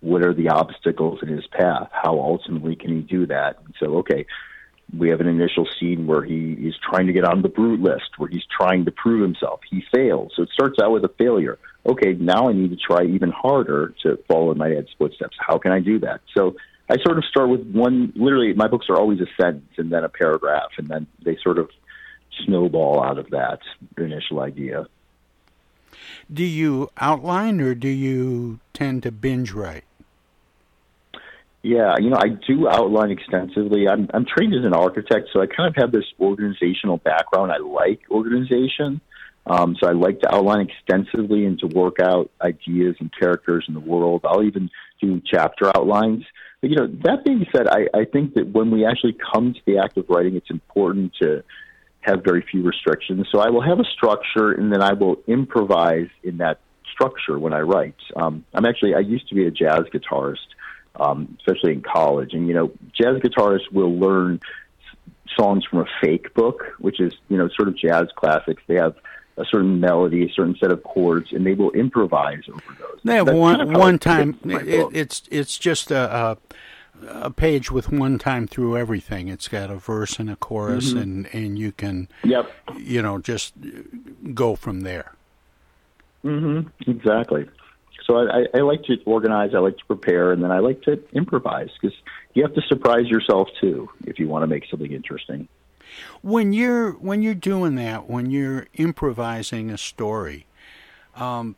[0.00, 1.88] what are the obstacles in his path?
[1.92, 3.58] How ultimately can he do that?
[3.64, 4.26] And so, okay,
[4.96, 8.18] we have an initial scene where he is trying to get on the brute list,
[8.18, 9.60] where he's trying to prove himself.
[9.70, 10.32] He fails.
[10.34, 11.58] So it starts out with a failure.
[11.86, 15.36] Okay, now I need to try even harder to follow in my dad's footsteps.
[15.38, 16.20] How can I do that?
[16.36, 16.56] So
[16.88, 20.02] I sort of start with one, literally, my books are always a sentence and then
[20.02, 21.70] a paragraph, and then they sort of
[22.44, 23.60] snowball out of that
[23.96, 24.86] initial idea.
[26.32, 29.84] Do you outline or do you tend to binge write?
[31.62, 33.86] Yeah, you know, I do outline extensively.
[33.86, 37.52] I'm I'm trained as an architect, so I kind of have this organizational background.
[37.52, 39.02] I like organization,
[39.46, 43.74] um, so I like to outline extensively and to work out ideas and characters in
[43.74, 44.22] the world.
[44.24, 44.70] I'll even
[45.02, 46.24] do chapter outlines.
[46.62, 49.60] But you know, that being said, I, I think that when we actually come to
[49.66, 51.42] the act of writing, it's important to
[52.00, 53.28] have very few restrictions.
[53.30, 57.52] So I will have a structure, and then I will improvise in that structure when
[57.52, 57.96] I write.
[58.16, 60.38] Um, I'm actually I used to be a jazz guitarist
[60.96, 62.32] um, especially in college.
[62.34, 67.12] And you know, jazz guitarists will learn s- songs from a fake book, which is
[67.28, 68.62] you know sort of jazz classics.
[68.66, 68.96] They have
[69.36, 73.00] a certain melody, a certain set of chords, and they will improvise over those.
[73.04, 74.38] They have That's one kind of one time.
[74.44, 76.36] It, it's it's just a, a
[77.08, 79.28] a page with one time through everything.
[79.28, 81.00] It's got a verse and a chorus, Mhm.
[81.00, 82.50] and and you can Yep.
[82.76, 83.54] you know just
[84.34, 85.12] go from there.
[86.24, 86.90] Mm-hmm.
[86.90, 87.48] Exactly.
[88.10, 89.54] So I, I, I like to organize.
[89.54, 91.96] I like to prepare, and then I like to improvise because
[92.34, 95.46] you have to surprise yourself too if you want to make something interesting.
[96.20, 100.46] When you're when you're doing that, when you're improvising a story,
[101.14, 101.54] um,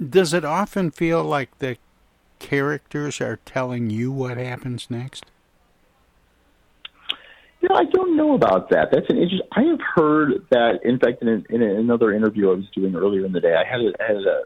[0.00, 1.76] does it often feel like the
[2.38, 5.26] characters are telling you what happens next?
[7.60, 8.88] You know, I don't know about that.
[8.92, 9.42] That's an interest.
[9.52, 10.80] I have heard that.
[10.84, 13.80] In fact, in, in another interview I was doing earlier in the day, I had
[13.80, 14.42] a, had a,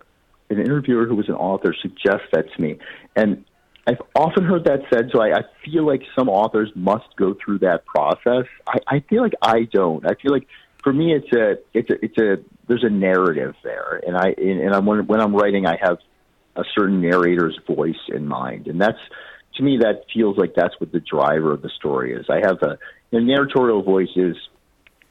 [0.51, 2.79] an interviewer who was an author suggest that to me,
[3.15, 3.45] and
[3.87, 5.11] I've often heard that said.
[5.13, 8.47] So I, I feel like some authors must go through that process.
[8.67, 10.05] I, I feel like I don't.
[10.05, 10.49] I feel like
[10.83, 12.37] for me, it's a, it's a, it's a.
[12.69, 15.99] There's a narrative there, and I and, and I'm when, when I'm writing, I have
[16.57, 18.99] a certain narrator's voice in mind, and that's
[19.57, 22.27] to me that feels like that's what the driver of the story is.
[22.29, 22.79] I have a
[23.11, 24.37] the narratorial voice is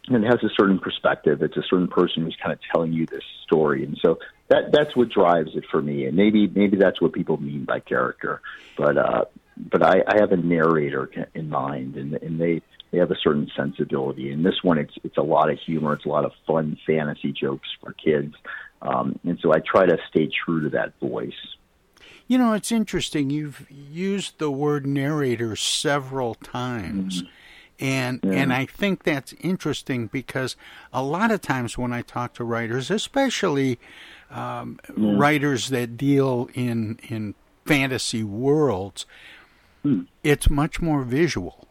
[0.08, 1.42] and it has a certain perspective.
[1.42, 4.96] It's a certain person who's kind of telling you this story, and so that that's
[4.96, 6.06] what drives it for me.
[6.06, 8.42] And maybe maybe that's what people mean by character,
[8.78, 9.26] but uh,
[9.58, 13.50] but I, I have a narrator in mind, and and they they have a certain
[13.56, 14.32] sensibility.
[14.32, 17.32] In this one, it's it's a lot of humor, it's a lot of fun fantasy
[17.32, 18.36] jokes for kids,
[18.82, 21.34] um, and so I try to stay true to that voice.
[22.28, 23.30] You know, it's interesting.
[23.30, 27.24] You've used the word narrator several times.
[27.78, 28.32] And Yeah.
[28.32, 30.56] and I think that's interesting because
[30.94, 33.80] a lot of times when I talk to writers, especially
[34.32, 35.14] um, Yeah.
[35.18, 37.36] writers that deal in in
[37.66, 39.06] fantasy worlds,
[40.24, 41.68] it's much more visual.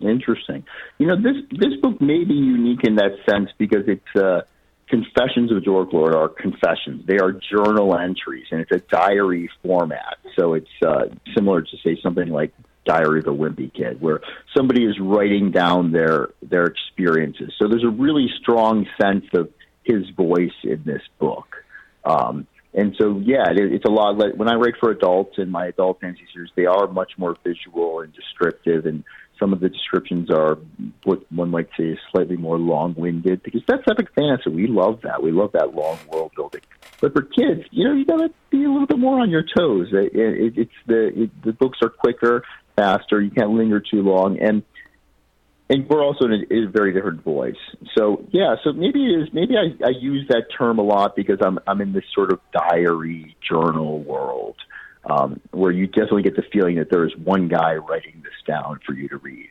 [0.00, 0.64] Interesting.
[0.98, 4.42] You know, this this book may be unique in that sense because it's uh,
[4.88, 7.06] Confessions of a Dork Lord are confessions.
[7.06, 10.18] They are journal entries, and it's a diary format.
[10.38, 12.52] So it's uh, similar to say something like
[12.84, 14.20] Diary of a Wimpy Kid, where
[14.54, 17.54] somebody is writing down their their experiences.
[17.58, 19.48] So there's a really strong sense of
[19.84, 21.64] his voice in this book.
[22.04, 24.18] Um, and so, yeah, it, it's a lot.
[24.18, 27.36] Like, when I write for adults in my adult fantasy series, they are much more
[27.44, 29.04] visual and descriptive, and
[29.38, 30.58] some of the descriptions are
[31.04, 34.50] what one might say is slightly more long-winded because that's epic fantasy.
[34.50, 35.22] We love that.
[35.22, 36.62] We love that long world building.
[37.00, 39.42] But for kids, you know, you got to be a little bit more on your
[39.42, 39.88] toes.
[39.92, 42.44] It, it, it's the it, the books are quicker,
[42.76, 43.20] faster.
[43.20, 44.62] You can't linger too long, and
[45.70, 47.56] and we're also in a, in a very different voice.
[47.96, 51.38] So yeah, so maybe it is maybe I, I use that term a lot because
[51.42, 54.56] I'm I'm in this sort of diary journal world
[55.04, 58.80] um, where you definitely get the feeling that there is one guy writing this down
[58.86, 59.48] for you to read.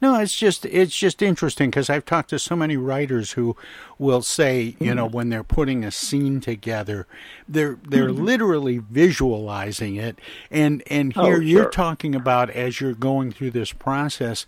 [0.00, 3.56] No, it's just it's just interesting because I've talked to so many writers who
[3.98, 7.06] will say, you know, when they're putting a scene together,
[7.48, 8.24] they're they're Mhm.
[8.24, 10.18] literally visualizing it,
[10.50, 11.70] and and Oh, here you're sure.
[11.70, 14.44] talking about as you're going through this process,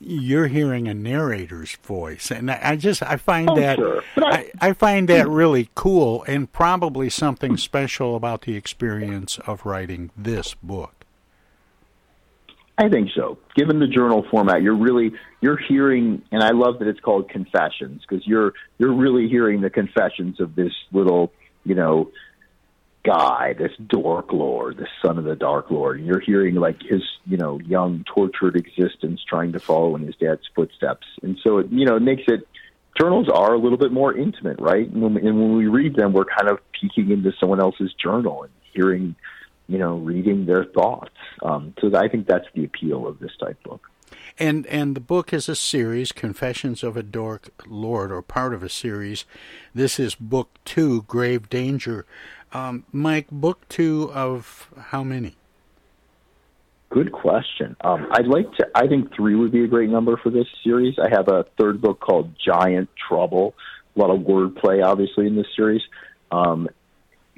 [0.00, 4.02] you're hearing a narrator's voice, and I, I just I find Oh, that sure.
[4.16, 9.66] I- I, I find that really cool and probably something special about the experience of
[9.66, 10.94] writing this book.
[12.78, 13.36] I think so.
[13.54, 18.00] Given the journal format, you're really you're hearing, and I love that it's called confessions
[18.08, 21.30] because you're you're really hearing the confessions of this little,
[21.64, 22.10] you know,
[23.04, 25.98] guy, this dork lord, this son of the dark lord.
[25.98, 30.16] And you're hearing like his, you know, young tortured existence trying to follow in his
[30.16, 32.46] dad's footsteps, and so it, you know, it makes it.
[33.00, 34.86] Journals are a little bit more intimate, right?
[34.86, 38.42] And when, and when we read them, we're kind of peeking into someone else's journal
[38.42, 39.14] and hearing
[39.70, 41.14] you know, reading their thoughts.
[41.42, 43.86] Um, so I think that's the appeal of this type book.
[44.36, 48.64] And and the book is a series, Confessions of a Dork Lord, or part of
[48.64, 49.24] a series.
[49.72, 52.04] This is book two, Grave Danger.
[52.52, 55.36] Um, Mike, book two of how many?
[56.90, 57.76] Good question.
[57.82, 58.66] Um, I'd like to.
[58.74, 60.96] I think three would be a great number for this series.
[60.98, 63.54] I have a third book called Giant Trouble.
[63.94, 65.82] A lot of wordplay, obviously, in this series.
[66.32, 66.68] Um,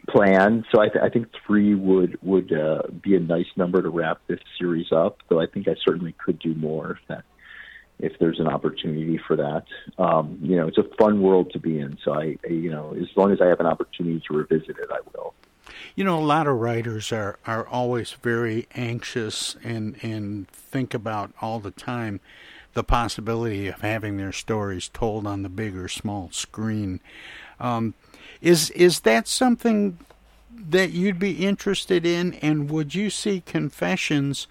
[0.09, 0.65] planned.
[0.73, 4.21] So I, th- I think three would would uh, be a nice number to wrap
[4.27, 5.19] this series up.
[5.29, 7.25] Though I think I certainly could do more if that
[7.99, 9.65] if there's an opportunity for that.
[9.99, 11.99] Um, you know, it's a fun world to be in.
[12.05, 14.99] So I, you know, as long as I have an opportunity to revisit it, I
[15.13, 15.35] will.
[15.95, 21.33] You know, a lot of writers are, are always very anxious and, and think about
[21.41, 22.21] all the time
[22.75, 27.01] the possibility of having their stories told on the big or small screen.
[27.61, 27.95] Um,
[28.41, 29.99] is is that something
[30.51, 32.35] that you'd be interested in?
[32.35, 34.47] And would you see Confessions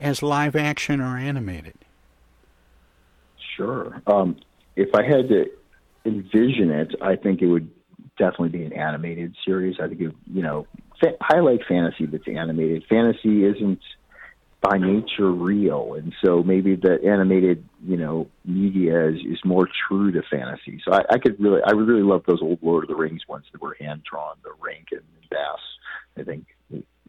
[0.00, 1.74] as live action or animated?
[3.60, 4.02] Sure.
[4.06, 4.36] Um,
[4.74, 5.44] if I had to
[6.06, 7.70] envision it, I think it would
[8.18, 9.76] definitely be an animated series.
[9.82, 10.66] I think it, you know,
[10.98, 12.84] fa- I like fantasy that's animated.
[12.88, 13.80] Fantasy isn't
[14.62, 20.10] by nature real, and so maybe the animated, you know, media is, is more true
[20.12, 20.80] to fantasy.
[20.84, 23.22] So I, I could really, I would really love those old Lord of the Rings
[23.28, 25.60] ones that were hand drawn, the Rankin and Bass.
[26.18, 26.46] I think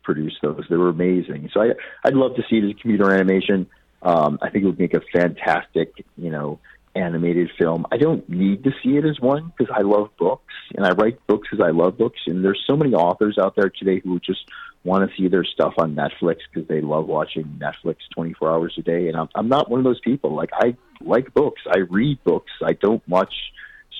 [0.04, 0.64] produced those.
[0.70, 1.50] They were amazing.
[1.54, 1.70] So I,
[2.04, 3.68] I'd love to see it as computer animation.
[4.02, 6.60] Um, I think it would make a fantastic, you know,
[6.96, 7.86] animated film.
[7.92, 11.26] I don't need to see it as one because I love books and I write
[11.28, 12.20] books because I love books.
[12.28, 14.42] And there's so many authors out there today who just
[14.84, 18.82] want to see their stuff on Netflix because they love watching Netflix 24 hours a
[18.82, 19.08] day.
[19.08, 20.36] And I'm, I'm not one of those people.
[20.36, 21.62] Like I like books.
[21.68, 22.52] I read books.
[22.64, 23.34] I don't watch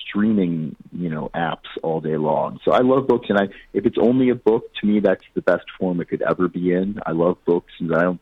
[0.08, 2.60] streaming, you know, apps all day long.
[2.64, 5.42] So I love books, and I if it's only a book, to me that's the
[5.42, 6.98] best form it could ever be in.
[7.06, 8.20] I love books, and I don't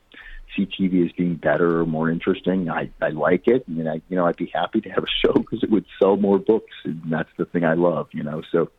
[0.56, 2.70] see TV as being better or more interesting.
[2.70, 5.32] I I like it, and I you know I'd be happy to have a show
[5.32, 8.42] because it would sell more books, and that's the thing I love, you know.
[8.52, 8.70] So.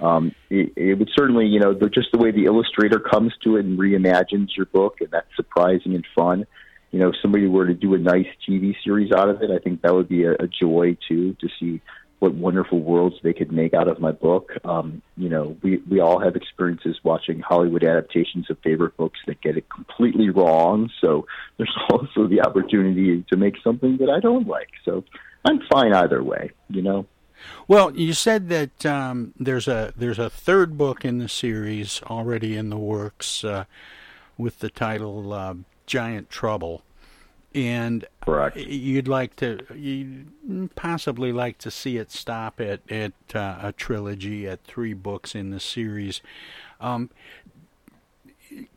[0.00, 3.56] Um, it, it would certainly, you know, the, just the way the illustrator comes to
[3.56, 6.44] it and reimagines your book, and that's surprising and fun
[6.92, 9.58] you know, if somebody were to do a nice TV series out of it, I
[9.58, 11.80] think that would be a, a joy too to see
[12.22, 14.52] what wonderful worlds they could make out of my book.
[14.64, 19.40] Um, you know, we we all have experiences watching Hollywood adaptations of favorite books that
[19.40, 20.88] get it completely wrong.
[21.00, 24.70] So there's also the opportunity to make something that I don't like.
[24.84, 25.02] So
[25.44, 26.52] I'm fine either way.
[26.68, 27.06] You know.
[27.66, 32.56] Well, you said that um, there's a there's a third book in the series already
[32.56, 33.64] in the works uh,
[34.38, 35.54] with the title uh,
[35.86, 36.82] Giant Trouble,
[37.54, 38.56] and Correct.
[38.56, 40.26] you'd like to you
[40.74, 45.50] possibly like to see it stop at at uh, a trilogy at three books in
[45.50, 46.20] the series.
[46.80, 47.10] Um,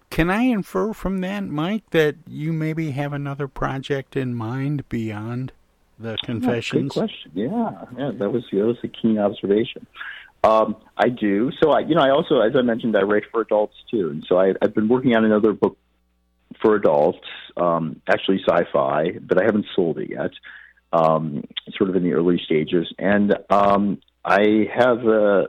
[0.09, 5.51] can I infer from that, Mike, that you maybe have another project in mind beyond
[5.99, 6.93] the Confessions?
[6.93, 7.31] Good question.
[7.33, 9.85] Yeah, yeah, that was that was a keen observation.
[10.43, 11.51] Um, I do.
[11.61, 14.23] So I, you know, I also, as I mentioned, I write for adults too, and
[14.27, 15.77] so I, I've been working on another book
[16.61, 20.31] for adults, um, actually sci-fi, but I haven't sold it yet.
[20.93, 21.43] Um,
[21.77, 25.47] sort of in the early stages, and um, I have a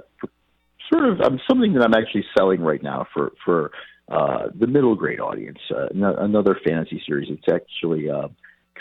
[0.93, 3.71] sort of um, something that I'm actually selling right now for for
[4.09, 5.59] uh, the middle grade audience.
[5.71, 7.29] Uh, n- another fantasy series.
[7.31, 8.29] It's actually uh,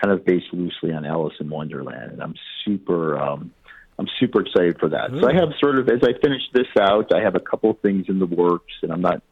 [0.01, 3.19] kind of based loosely on Alice in Wonderland, and I'm super.
[3.19, 3.51] Um,
[3.97, 5.11] I'm super excited for that.
[5.21, 8.07] So I have sort of, as I finish this out, I have a couple things
[8.09, 9.23] in the works, and I'm not,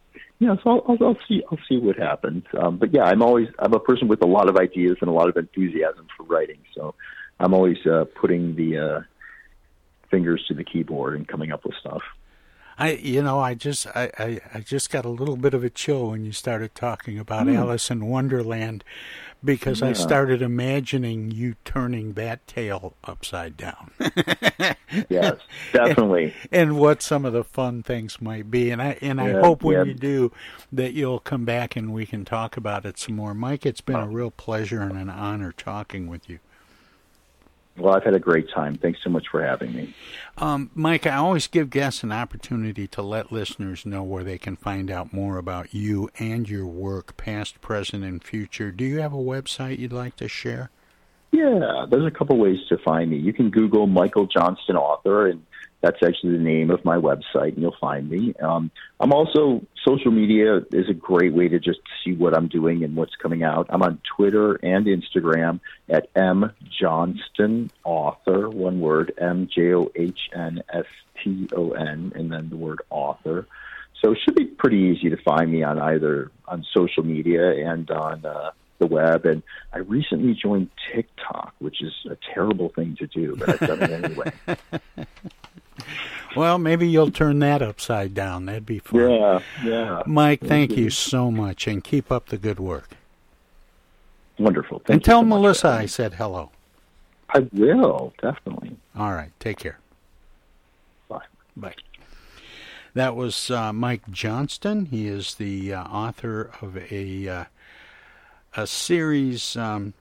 [0.43, 1.41] yeah, so I'll, I'll, I'll see.
[1.49, 2.43] I'll see what happens.
[2.59, 5.13] Um, but yeah, I'm always I'm a person with a lot of ideas and a
[5.13, 6.59] lot of enthusiasm for writing.
[6.75, 6.95] So
[7.39, 9.01] I'm always uh, putting the uh,
[10.11, 12.01] fingers to the keyboard and coming up with stuff.
[12.77, 15.69] I, you know, I just, I, I, I just got a little bit of a
[15.69, 17.55] chill when you started talking about Hmm.
[17.55, 18.83] Alice in Wonderland,
[19.43, 23.91] because I started imagining you turning that tale upside down.
[25.09, 25.37] Yes,
[25.71, 26.35] definitely.
[26.51, 29.75] and what some of the fun things might be, and I, and I hope when
[29.75, 29.83] yeah.
[29.85, 30.31] you do
[30.71, 33.33] that you'll come back and we can talk about it some more.
[33.33, 36.39] Mike, it's been a real pleasure and an honor talking with you.
[37.77, 38.75] Well, I've had a great time.
[38.75, 39.95] Thanks so much for having me.
[40.37, 44.55] Um, Mike, I always give guests an opportunity to let listeners know where they can
[44.55, 48.71] find out more about you and your work, past, present, and future.
[48.71, 50.69] Do you have a website you'd like to share?
[51.31, 53.17] Yeah, there's a couple ways to find me.
[53.17, 55.43] You can Google Michael Johnston author, and
[55.83, 58.33] that's actually the name of my website, and you'll find me.
[58.41, 58.71] Um,
[59.01, 62.95] I'm also social media is a great way to just see what I'm doing and
[62.95, 63.67] what's coming out.
[63.69, 65.59] I'm on Twitter and Instagram
[65.89, 70.85] at m Johnston author, one word M J O H N S
[71.21, 73.45] T O N, and then the word author.
[74.01, 77.91] So it should be pretty easy to find me on either on social media and
[77.91, 79.25] on uh, the web.
[79.25, 83.83] And I recently joined TikTok, which is a terrible thing to do, but I've done
[83.83, 84.31] it anyway.
[86.35, 88.45] Well, maybe you'll turn that upside down.
[88.45, 89.01] That'd be fun.
[89.01, 90.03] Yeah, yeah.
[90.05, 92.89] Mike, thank you so much, and keep up the good work.
[94.39, 94.79] Wonderful.
[94.79, 95.25] Thank and you tell so.
[95.25, 96.49] Melissa I said hello.
[97.29, 98.75] I will definitely.
[98.97, 99.79] All right, take care.
[101.07, 101.25] Bye.
[101.55, 101.75] Bye.
[102.95, 104.85] That was uh, Mike Johnston.
[104.85, 107.45] He is the uh, author of a uh,
[108.55, 109.93] a series um,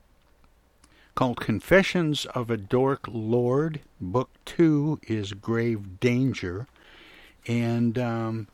[1.15, 3.81] called Confessions of a Dork Lord.
[4.01, 6.67] Book two is Grave Danger,
[7.47, 8.49] and um,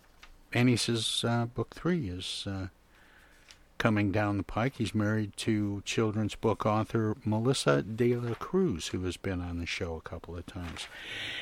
[0.52, 2.68] and he says uh, book three is uh,
[3.78, 4.74] coming down the pike.
[4.76, 9.66] He's married to children's book author Melissa De La Cruz, who has been on the
[9.66, 10.88] show a couple of times.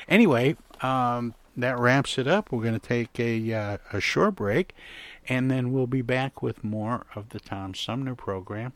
[0.07, 2.51] Anyway, um, that wraps it up.
[2.51, 4.75] We're going to take a uh, a short break,
[5.27, 8.71] and then we'll be back with more of the Tom Sumner program.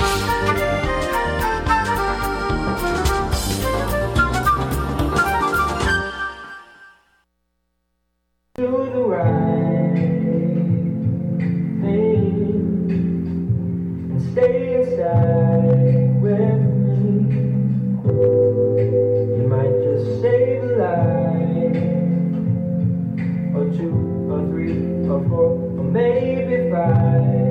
[25.92, 26.31] maybe
[26.72, 27.51] five.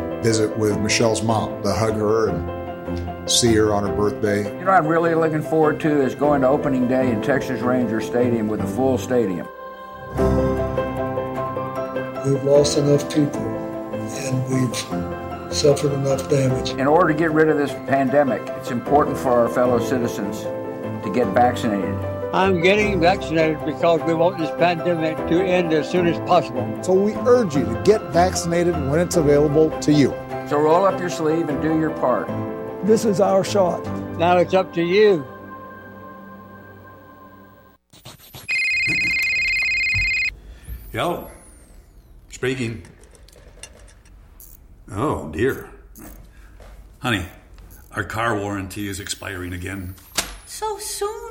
[0.21, 4.43] visit with Michelle's mom, to hug her and see her on her birthday.
[4.43, 7.61] You know, what I'm really looking forward to is going to opening day in Texas
[7.61, 9.47] Ranger Stadium with a full stadium.
[12.25, 16.71] We've lost enough people and we've suffered enough damage.
[16.71, 21.11] In order to get rid of this pandemic, it's important for our fellow citizens to
[21.13, 22.20] get vaccinated.
[22.33, 26.81] I'm getting vaccinated because we want this pandemic to end as soon as possible.
[26.81, 30.11] So we urge you to get vaccinated when it's available to you.
[30.47, 32.29] So roll up your sleeve and do your part.
[32.85, 33.85] This is our shot.
[34.17, 35.25] Now it's up to you.
[40.93, 41.29] Yo,
[42.29, 42.83] speaking.
[44.89, 45.69] Oh, dear.
[46.99, 47.25] Honey,
[47.91, 49.95] our car warranty is expiring again.
[50.45, 51.30] So soon?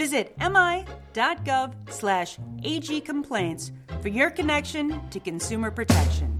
[0.00, 3.70] Visit mi.gov slash agcomplaints
[4.00, 6.39] for your connection to consumer protection.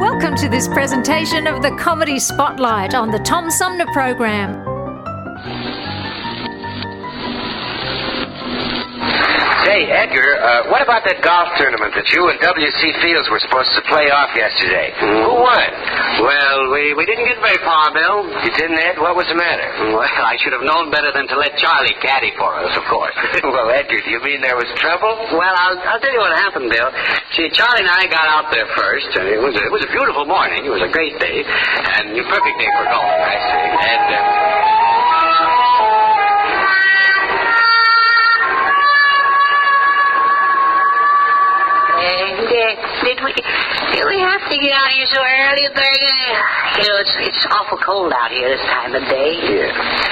[0.00, 4.73] Welcome to this presentation of the Comedy Spotlight on the Tom Sumner Program.
[9.74, 12.80] Say, Edgar, uh, what about that golf tournament that you and W.C.
[13.02, 14.94] Fields were supposed to play off yesterday?
[15.02, 15.66] Who won?
[16.22, 18.22] Well, we, we didn't get very far, Bill.
[18.46, 19.02] You didn't, Ed?
[19.02, 19.66] What was the matter?
[19.90, 23.18] Well, I should have known better than to let Charlie caddy for us, of course.
[23.42, 25.10] well, Edgar, do you mean there was trouble?
[25.34, 26.94] Well, I'll, I'll tell you what happened, Bill.
[27.34, 29.90] See, Charlie and I got out there first, and it was a, it was a
[29.90, 30.62] beautiful morning.
[30.62, 33.66] It was a great day, and a perfect day for golf, I see.
[33.90, 36.03] And uh,
[45.58, 49.38] here so early, You know, it's it's awful cold out here this time of day.
[49.38, 49.70] Yeah.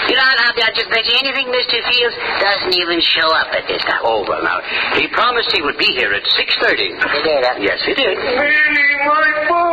[0.08, 1.78] You know, I'll, I'll just bet you anything Mr.
[1.78, 4.02] Fields doesn't even show up at this time.
[4.04, 4.60] Oh, well, now,
[4.98, 7.00] he promised he would be here at 6.30.
[7.00, 7.56] He did, huh?
[7.60, 8.16] Yes, he did.
[8.18, 9.71] Meaning my books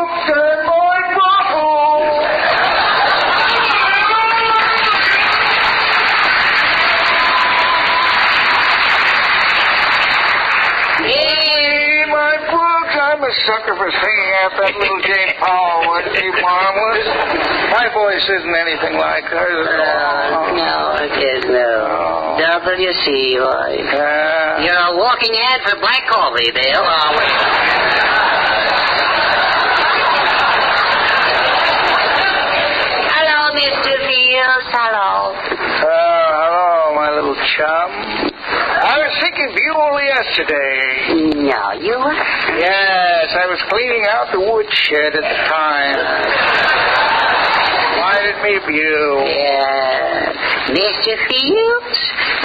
[13.30, 17.05] a sucker for singing out that little Jane Powell one, Jane Powell was.
[17.69, 19.69] My voice isn't anything like hers.
[19.69, 21.61] Uh, no, it is no.
[21.61, 22.41] Oh.
[22.41, 23.86] WC voice.
[23.93, 26.82] Uh, You're a walking ad for black coffee, Dale.
[33.13, 33.93] hello, Mr.
[34.09, 34.67] Fields.
[34.73, 35.38] Hello.
[35.38, 38.28] Uh, hello, my little chum.
[38.99, 41.39] I was thinking of you only yesterday.
[41.47, 42.19] No, you were?
[42.59, 45.95] Yes, I was cleaning out the woodshed at the time.
[47.95, 48.99] Reminded me of you.
[49.23, 50.75] Yeah.
[50.75, 51.15] Mr.
[51.31, 51.99] Fields?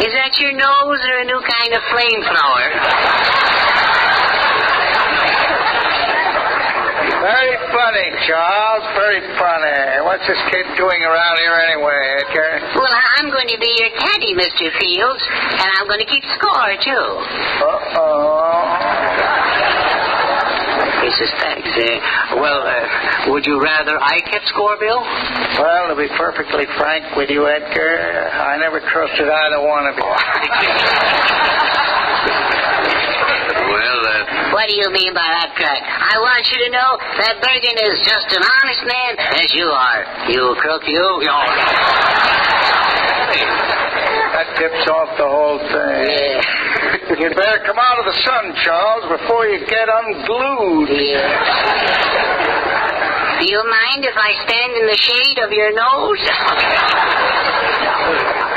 [0.07, 2.71] Is that your nose or a new kind of flamethrower?
[7.25, 8.85] Very funny, Charles.
[9.01, 10.05] Very funny.
[10.05, 12.61] What's this kid doing around here anyway, Edgar?
[12.77, 14.69] Well, I'm going to be your caddy, Mr.
[14.77, 15.25] Fields,
[15.57, 17.07] and I'm going to keep score, too.
[17.65, 18.61] Uh-oh.
[21.01, 21.73] He suspects.
[21.73, 25.01] Uh, well, uh, would you rather I kept score, Bill?
[25.01, 31.73] Well, to be perfectly frank with you, Edgar, I never trusted either one of you.
[34.55, 35.83] What do you mean by that, Craig?
[35.83, 40.31] I want you to know that Bergen is just an honest man as you are.
[40.31, 41.27] You crook, you.
[41.27, 41.35] you
[44.31, 46.07] That tips off the whole thing.
[46.07, 47.19] Yeah.
[47.19, 50.87] You'd better come out of the sun, Charles, before you get unglued.
[53.43, 56.23] Do you mind if I stand in the shade of your nose?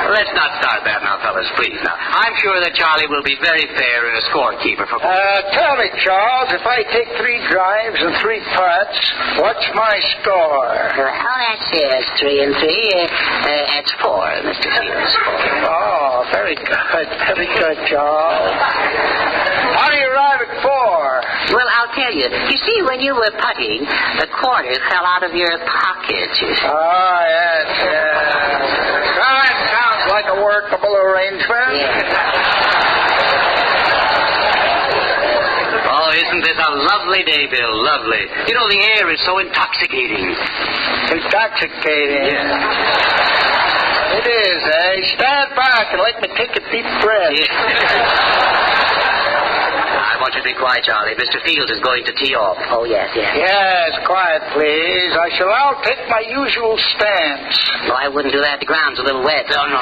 [0.08, 1.76] Let's not start that now, fellas, please.
[1.84, 5.04] Now, I'm sure that Charlie will be very fair and a scorekeeper for.
[5.04, 5.12] Uh,
[5.52, 9.00] tell me, Charles, if I take three drives and three putts,
[9.44, 10.72] what's my score?
[10.96, 12.88] Well, that's uh, three and three.
[12.96, 14.68] Uh, uh, that's four, Mr.
[14.80, 15.12] Fields.
[15.68, 18.56] Oh, very good, very good, Charles.
[19.76, 21.04] How do you arrive at four?
[21.52, 22.28] Well, I'll tell you.
[22.32, 23.84] You see, when you were putting,
[24.20, 26.32] the quarter fell out of your pocket.
[26.40, 26.64] You see.
[26.64, 28.88] Oh, yes, yes.
[29.20, 30.38] Well, that sounds like a
[31.18, 31.82] arrangement.
[35.90, 37.84] Oh, isn't this a lovely day, Bill?
[37.84, 38.22] Lovely.
[38.48, 40.36] You know, the air is so intoxicating.
[41.10, 42.38] Intoxicating.
[44.16, 45.16] It is, eh?
[45.18, 48.64] Stand back and let me take a deep breath.
[50.08, 51.14] I want you to be quiet, Charlie.
[51.20, 51.44] Mr.
[51.44, 52.58] Fields is going to tee off.
[52.72, 53.36] Oh, yes, yes.
[53.36, 55.12] Yes, quiet, please.
[55.14, 57.54] I shall now take my usual stance.
[57.88, 58.60] No, I wouldn't do that.
[58.60, 59.46] The ground's a little wet.
[59.52, 59.80] Oh, no.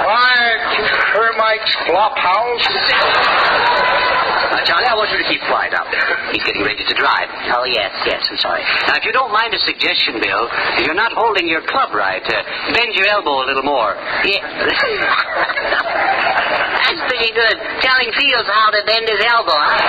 [0.00, 4.15] Quiet, you termites flophouse.
[4.46, 5.82] Uh, Charlie, I want you to keep quiet there
[6.30, 7.26] He's getting ready to drive.
[7.50, 8.62] Oh, yes, yes, I'm sorry.
[8.86, 10.46] Now, if you don't mind a suggestion, Bill,
[10.86, 12.22] you're not holding your club right.
[12.22, 13.98] Uh, bend your elbow a little more.
[14.22, 14.46] Yeah.
[16.86, 17.58] That's pretty good.
[17.82, 19.82] Telling Fields how to bend his elbow, huh?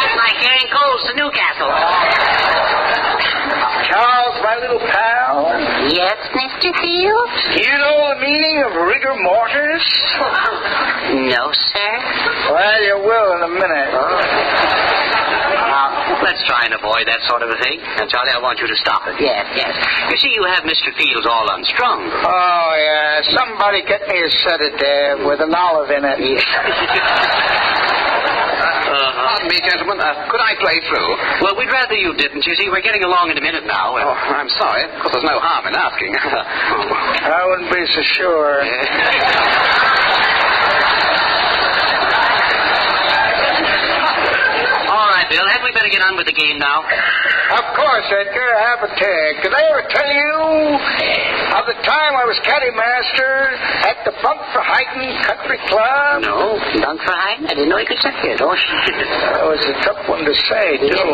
[0.00, 1.68] That's like carrying coals to Newcastle.
[3.86, 5.46] Charles, my little pal.
[5.94, 6.74] Yes, Mr.
[6.74, 7.38] Fields?
[7.54, 9.84] You know the meaning of rigor mortis?
[11.30, 11.92] No, sir.
[12.50, 13.90] Well, you will in a minute.
[15.70, 17.78] Now, let's try and avoid that sort of a thing.
[17.78, 19.14] And, Charlie, I want you to stop it.
[19.22, 19.74] Yes, yes.
[20.10, 20.90] You see, you have Mr.
[20.98, 22.10] Fields all unstrung.
[22.10, 23.22] Oh, yeah.
[23.38, 26.18] Somebody get me a sedative with an olive in it.
[29.46, 30.00] Pardon me, gentlemen.
[30.02, 31.06] Uh, could I play through?
[31.46, 32.42] Well, we'd rather you didn't.
[32.42, 33.94] You see, we're getting along in a minute now.
[33.94, 34.82] Oh, I'm sorry.
[34.90, 36.10] Of course, there's no harm in asking.
[36.18, 38.58] I wouldn't be so sure.
[44.90, 45.46] All right, Bill.
[45.46, 46.78] Hadn't we better get on with the game now?
[47.58, 48.50] Of course, Edgar.
[48.70, 49.32] Have a tag.
[49.42, 50.34] Did I ever tell you
[51.58, 53.50] of the time I was caddy master
[53.90, 56.22] at the Bunk for Hiking Country Club?
[56.22, 56.54] No.
[56.78, 57.50] Dunk for hiding?
[57.50, 58.38] I didn't know you could check it.
[58.38, 61.10] Oh, That was a tough one to say, too.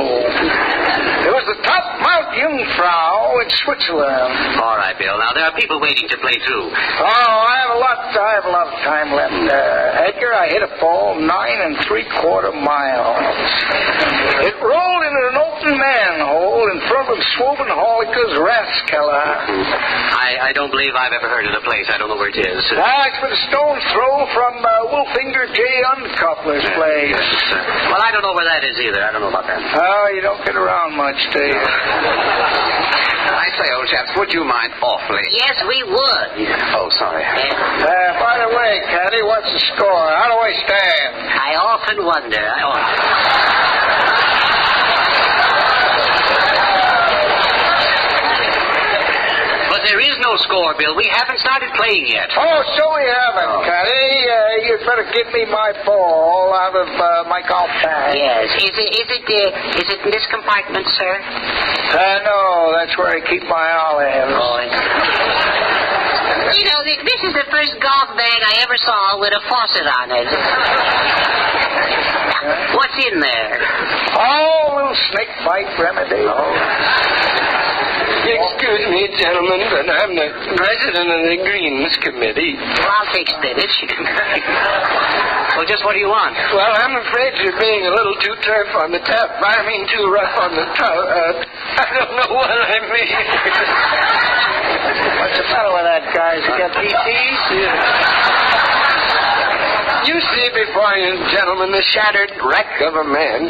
[1.22, 4.60] It was the top Mount Jungfrau in Switzerland.
[4.60, 5.16] All right, Bill.
[5.16, 6.68] Now, there are people waiting to play through.
[6.68, 7.98] Oh, I have a lot.
[8.12, 9.32] I have a lot of time left.
[9.48, 13.16] Uh, Edgar, I hit a ball nine and three quarter miles.
[14.52, 19.24] It rolled into an open manhole in front of Swobenholliker's Rathskeller.
[20.12, 21.88] I, I don't believe I've ever heard of the place.
[21.88, 22.60] I don't know where it is.
[22.76, 25.64] Ah, it's but a stone's throw from uh, Wolfinger J.
[25.96, 27.16] Uncoupler's place.
[27.88, 29.00] Well, I don't know where that is either.
[29.00, 29.56] I don't know about that.
[29.56, 31.56] Oh, you don't get around much, do you?
[33.32, 35.24] I say, old chaps, would you mind awfully?
[35.32, 36.30] Yes, we would.
[36.76, 37.24] Oh, sorry.
[37.24, 40.08] Uh, by the way, Caddy, what's the score?
[40.12, 41.10] How do I stand?
[41.40, 42.36] I often wonder.
[42.36, 43.81] I often...
[49.82, 50.94] There is no score, Bill.
[50.94, 52.30] We haven't started playing yet.
[52.38, 54.06] Oh, so we haven't, Caddy.
[54.30, 58.14] Uh, you'd better give me my ball out of uh, my golf bag.
[58.14, 58.46] Yes.
[58.62, 61.12] Is it is it uh, is it in this compartment, sir?
[61.18, 64.30] Uh, no, that's where I keep my olives.
[64.38, 64.62] Oh,
[66.54, 70.06] You know, this is the first golf bag I ever saw with a faucet on
[70.14, 70.28] it.
[72.78, 73.58] What's in there?
[74.14, 76.22] Oh, little snake bite remedy.
[78.12, 82.54] Excuse me, gentlemen, but I'm the president of the Greens Committee.
[82.54, 83.76] Well, I'll take spinach.
[85.56, 86.36] well, just what do you want?
[86.52, 89.30] Well, I'm afraid you're being a little too turf on the top.
[89.40, 90.96] I mean, too rough on the top.
[91.08, 91.44] Uh,
[91.82, 93.16] I don't know what I mean.
[95.18, 96.40] What's the matter with that, guys?
[96.44, 98.41] You got PCs?
[100.02, 103.46] You see before you, gentlemen, the shattered wreck of a man,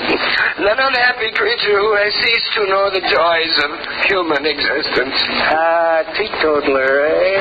[0.61, 3.71] that unhappy creature who has ceased to know the joys of
[4.05, 5.17] human existence.
[5.49, 7.41] Ah, teetotaler, eh?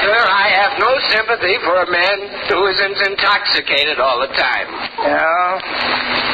[0.00, 2.16] Sir, I have no sympathy for a man
[2.48, 4.68] who is intoxicated all the time.
[5.04, 6.31] Yeah?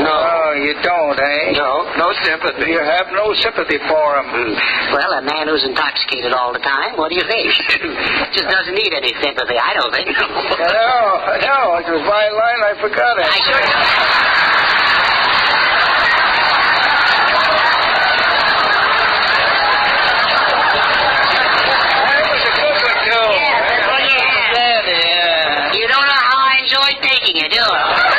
[0.00, 0.08] No.
[0.08, 1.52] Oh, you don't, eh?
[1.54, 2.72] No, no sympathy.
[2.72, 4.26] You have no sympathy for him.
[4.96, 7.46] Well, a man who's intoxicated all the time, what do you think?
[8.34, 10.08] Just doesn't need any sympathy, I don't think.
[10.10, 10.24] No,
[11.44, 12.60] no, it was my line.
[12.64, 13.26] I forgot it.
[13.28, 14.70] I sure
[20.90, 23.30] That was a good one, too.
[25.78, 28.09] You don't know how I enjoyed taking it, do you?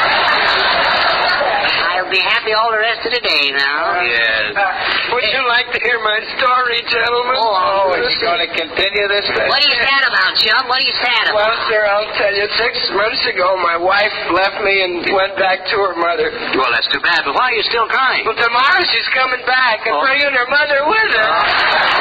[2.62, 4.02] I'll be happy all the rest of the day now.
[4.06, 4.54] Yes.
[4.54, 7.36] Uh, would you like to hear my story, gentlemen?
[7.42, 9.26] Oh, is he going to continue this?
[9.34, 10.62] What are you sad about, chum?
[10.70, 11.42] What are you sad about?
[11.42, 12.46] Well, sir, I'll tell you.
[12.62, 16.30] Six months ago, my wife left me and went back to her mother.
[16.58, 18.24] Well, that's too bad, but why are you still crying?
[18.30, 20.02] Well, tomorrow she's coming back and Oh.
[20.06, 21.30] bringing her mother with her.
[21.32, 21.42] Well,
[21.82, 22.01] let's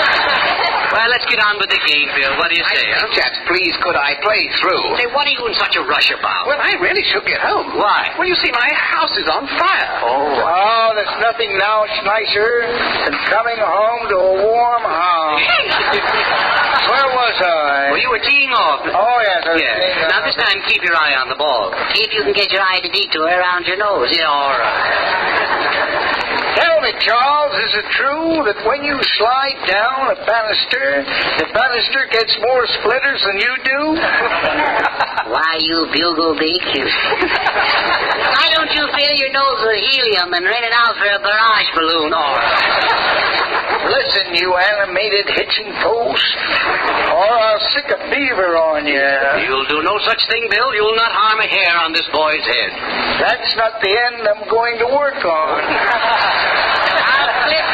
[1.30, 2.34] get on with the game, Bill.
[2.36, 3.06] What do you say, huh?
[3.14, 4.82] Chaps, please, could I play through?
[4.98, 6.50] Say, what are you in such a rush about?
[6.50, 7.78] Well, I really should get home.
[7.78, 8.10] Why?
[8.18, 9.90] Well, you see, my house is on fire.
[10.02, 10.34] Oh.
[10.42, 12.50] Oh, there's nothing now nicer
[13.06, 15.46] than coming home to a warm house.
[16.90, 17.94] Where was I?
[17.94, 18.82] Well, you were teeing off.
[18.90, 19.40] Oh, yes.
[19.46, 19.78] I was Yeah.
[19.78, 21.70] saying, uh, Now, this time, keep your eye on the ball.
[21.94, 24.10] See if you can get your eye to detour around your nose.
[24.10, 26.29] Yeah, all right.
[26.56, 31.04] Tell me, Charles, is it true that when you slide down a banister,
[31.38, 33.82] the banister gets more splitters than you do?
[35.30, 36.66] Why, you bugle beak.
[38.34, 41.70] Why don't you fill your nose with helium and rent it out for a barrage
[41.78, 42.10] balloon?
[42.12, 43.30] All right.
[43.90, 46.36] Listen, you animated hitching post,
[47.14, 49.10] or I'll sick a beaver on you.
[49.46, 50.74] You'll do no such thing, Bill.
[50.74, 52.70] You'll not harm a hair on this boy's head.
[53.22, 56.39] That's not the end I'm going to work on.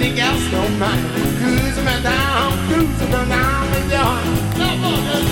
[0.00, 1.06] The gas don't mind.
[1.38, 5.31] Cruising down, cruising down the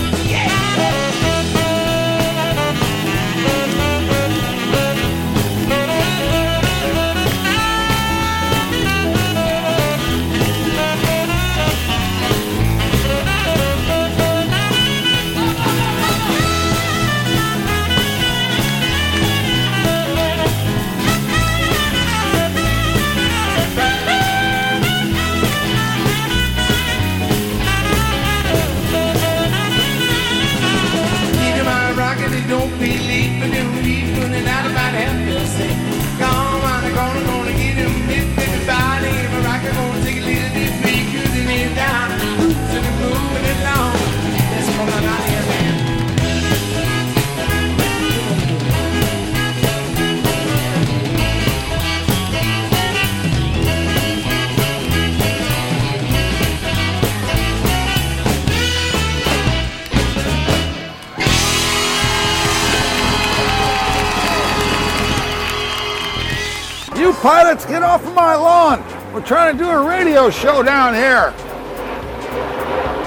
[67.21, 68.83] pilots, get off of my lawn.
[69.13, 71.33] We're trying to do a radio show down here.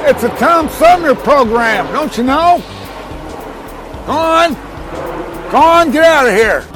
[0.07, 2.63] It's a Tom Sumner program, don't you know?
[4.07, 4.55] Go on.
[5.51, 6.74] Go on, get out of here.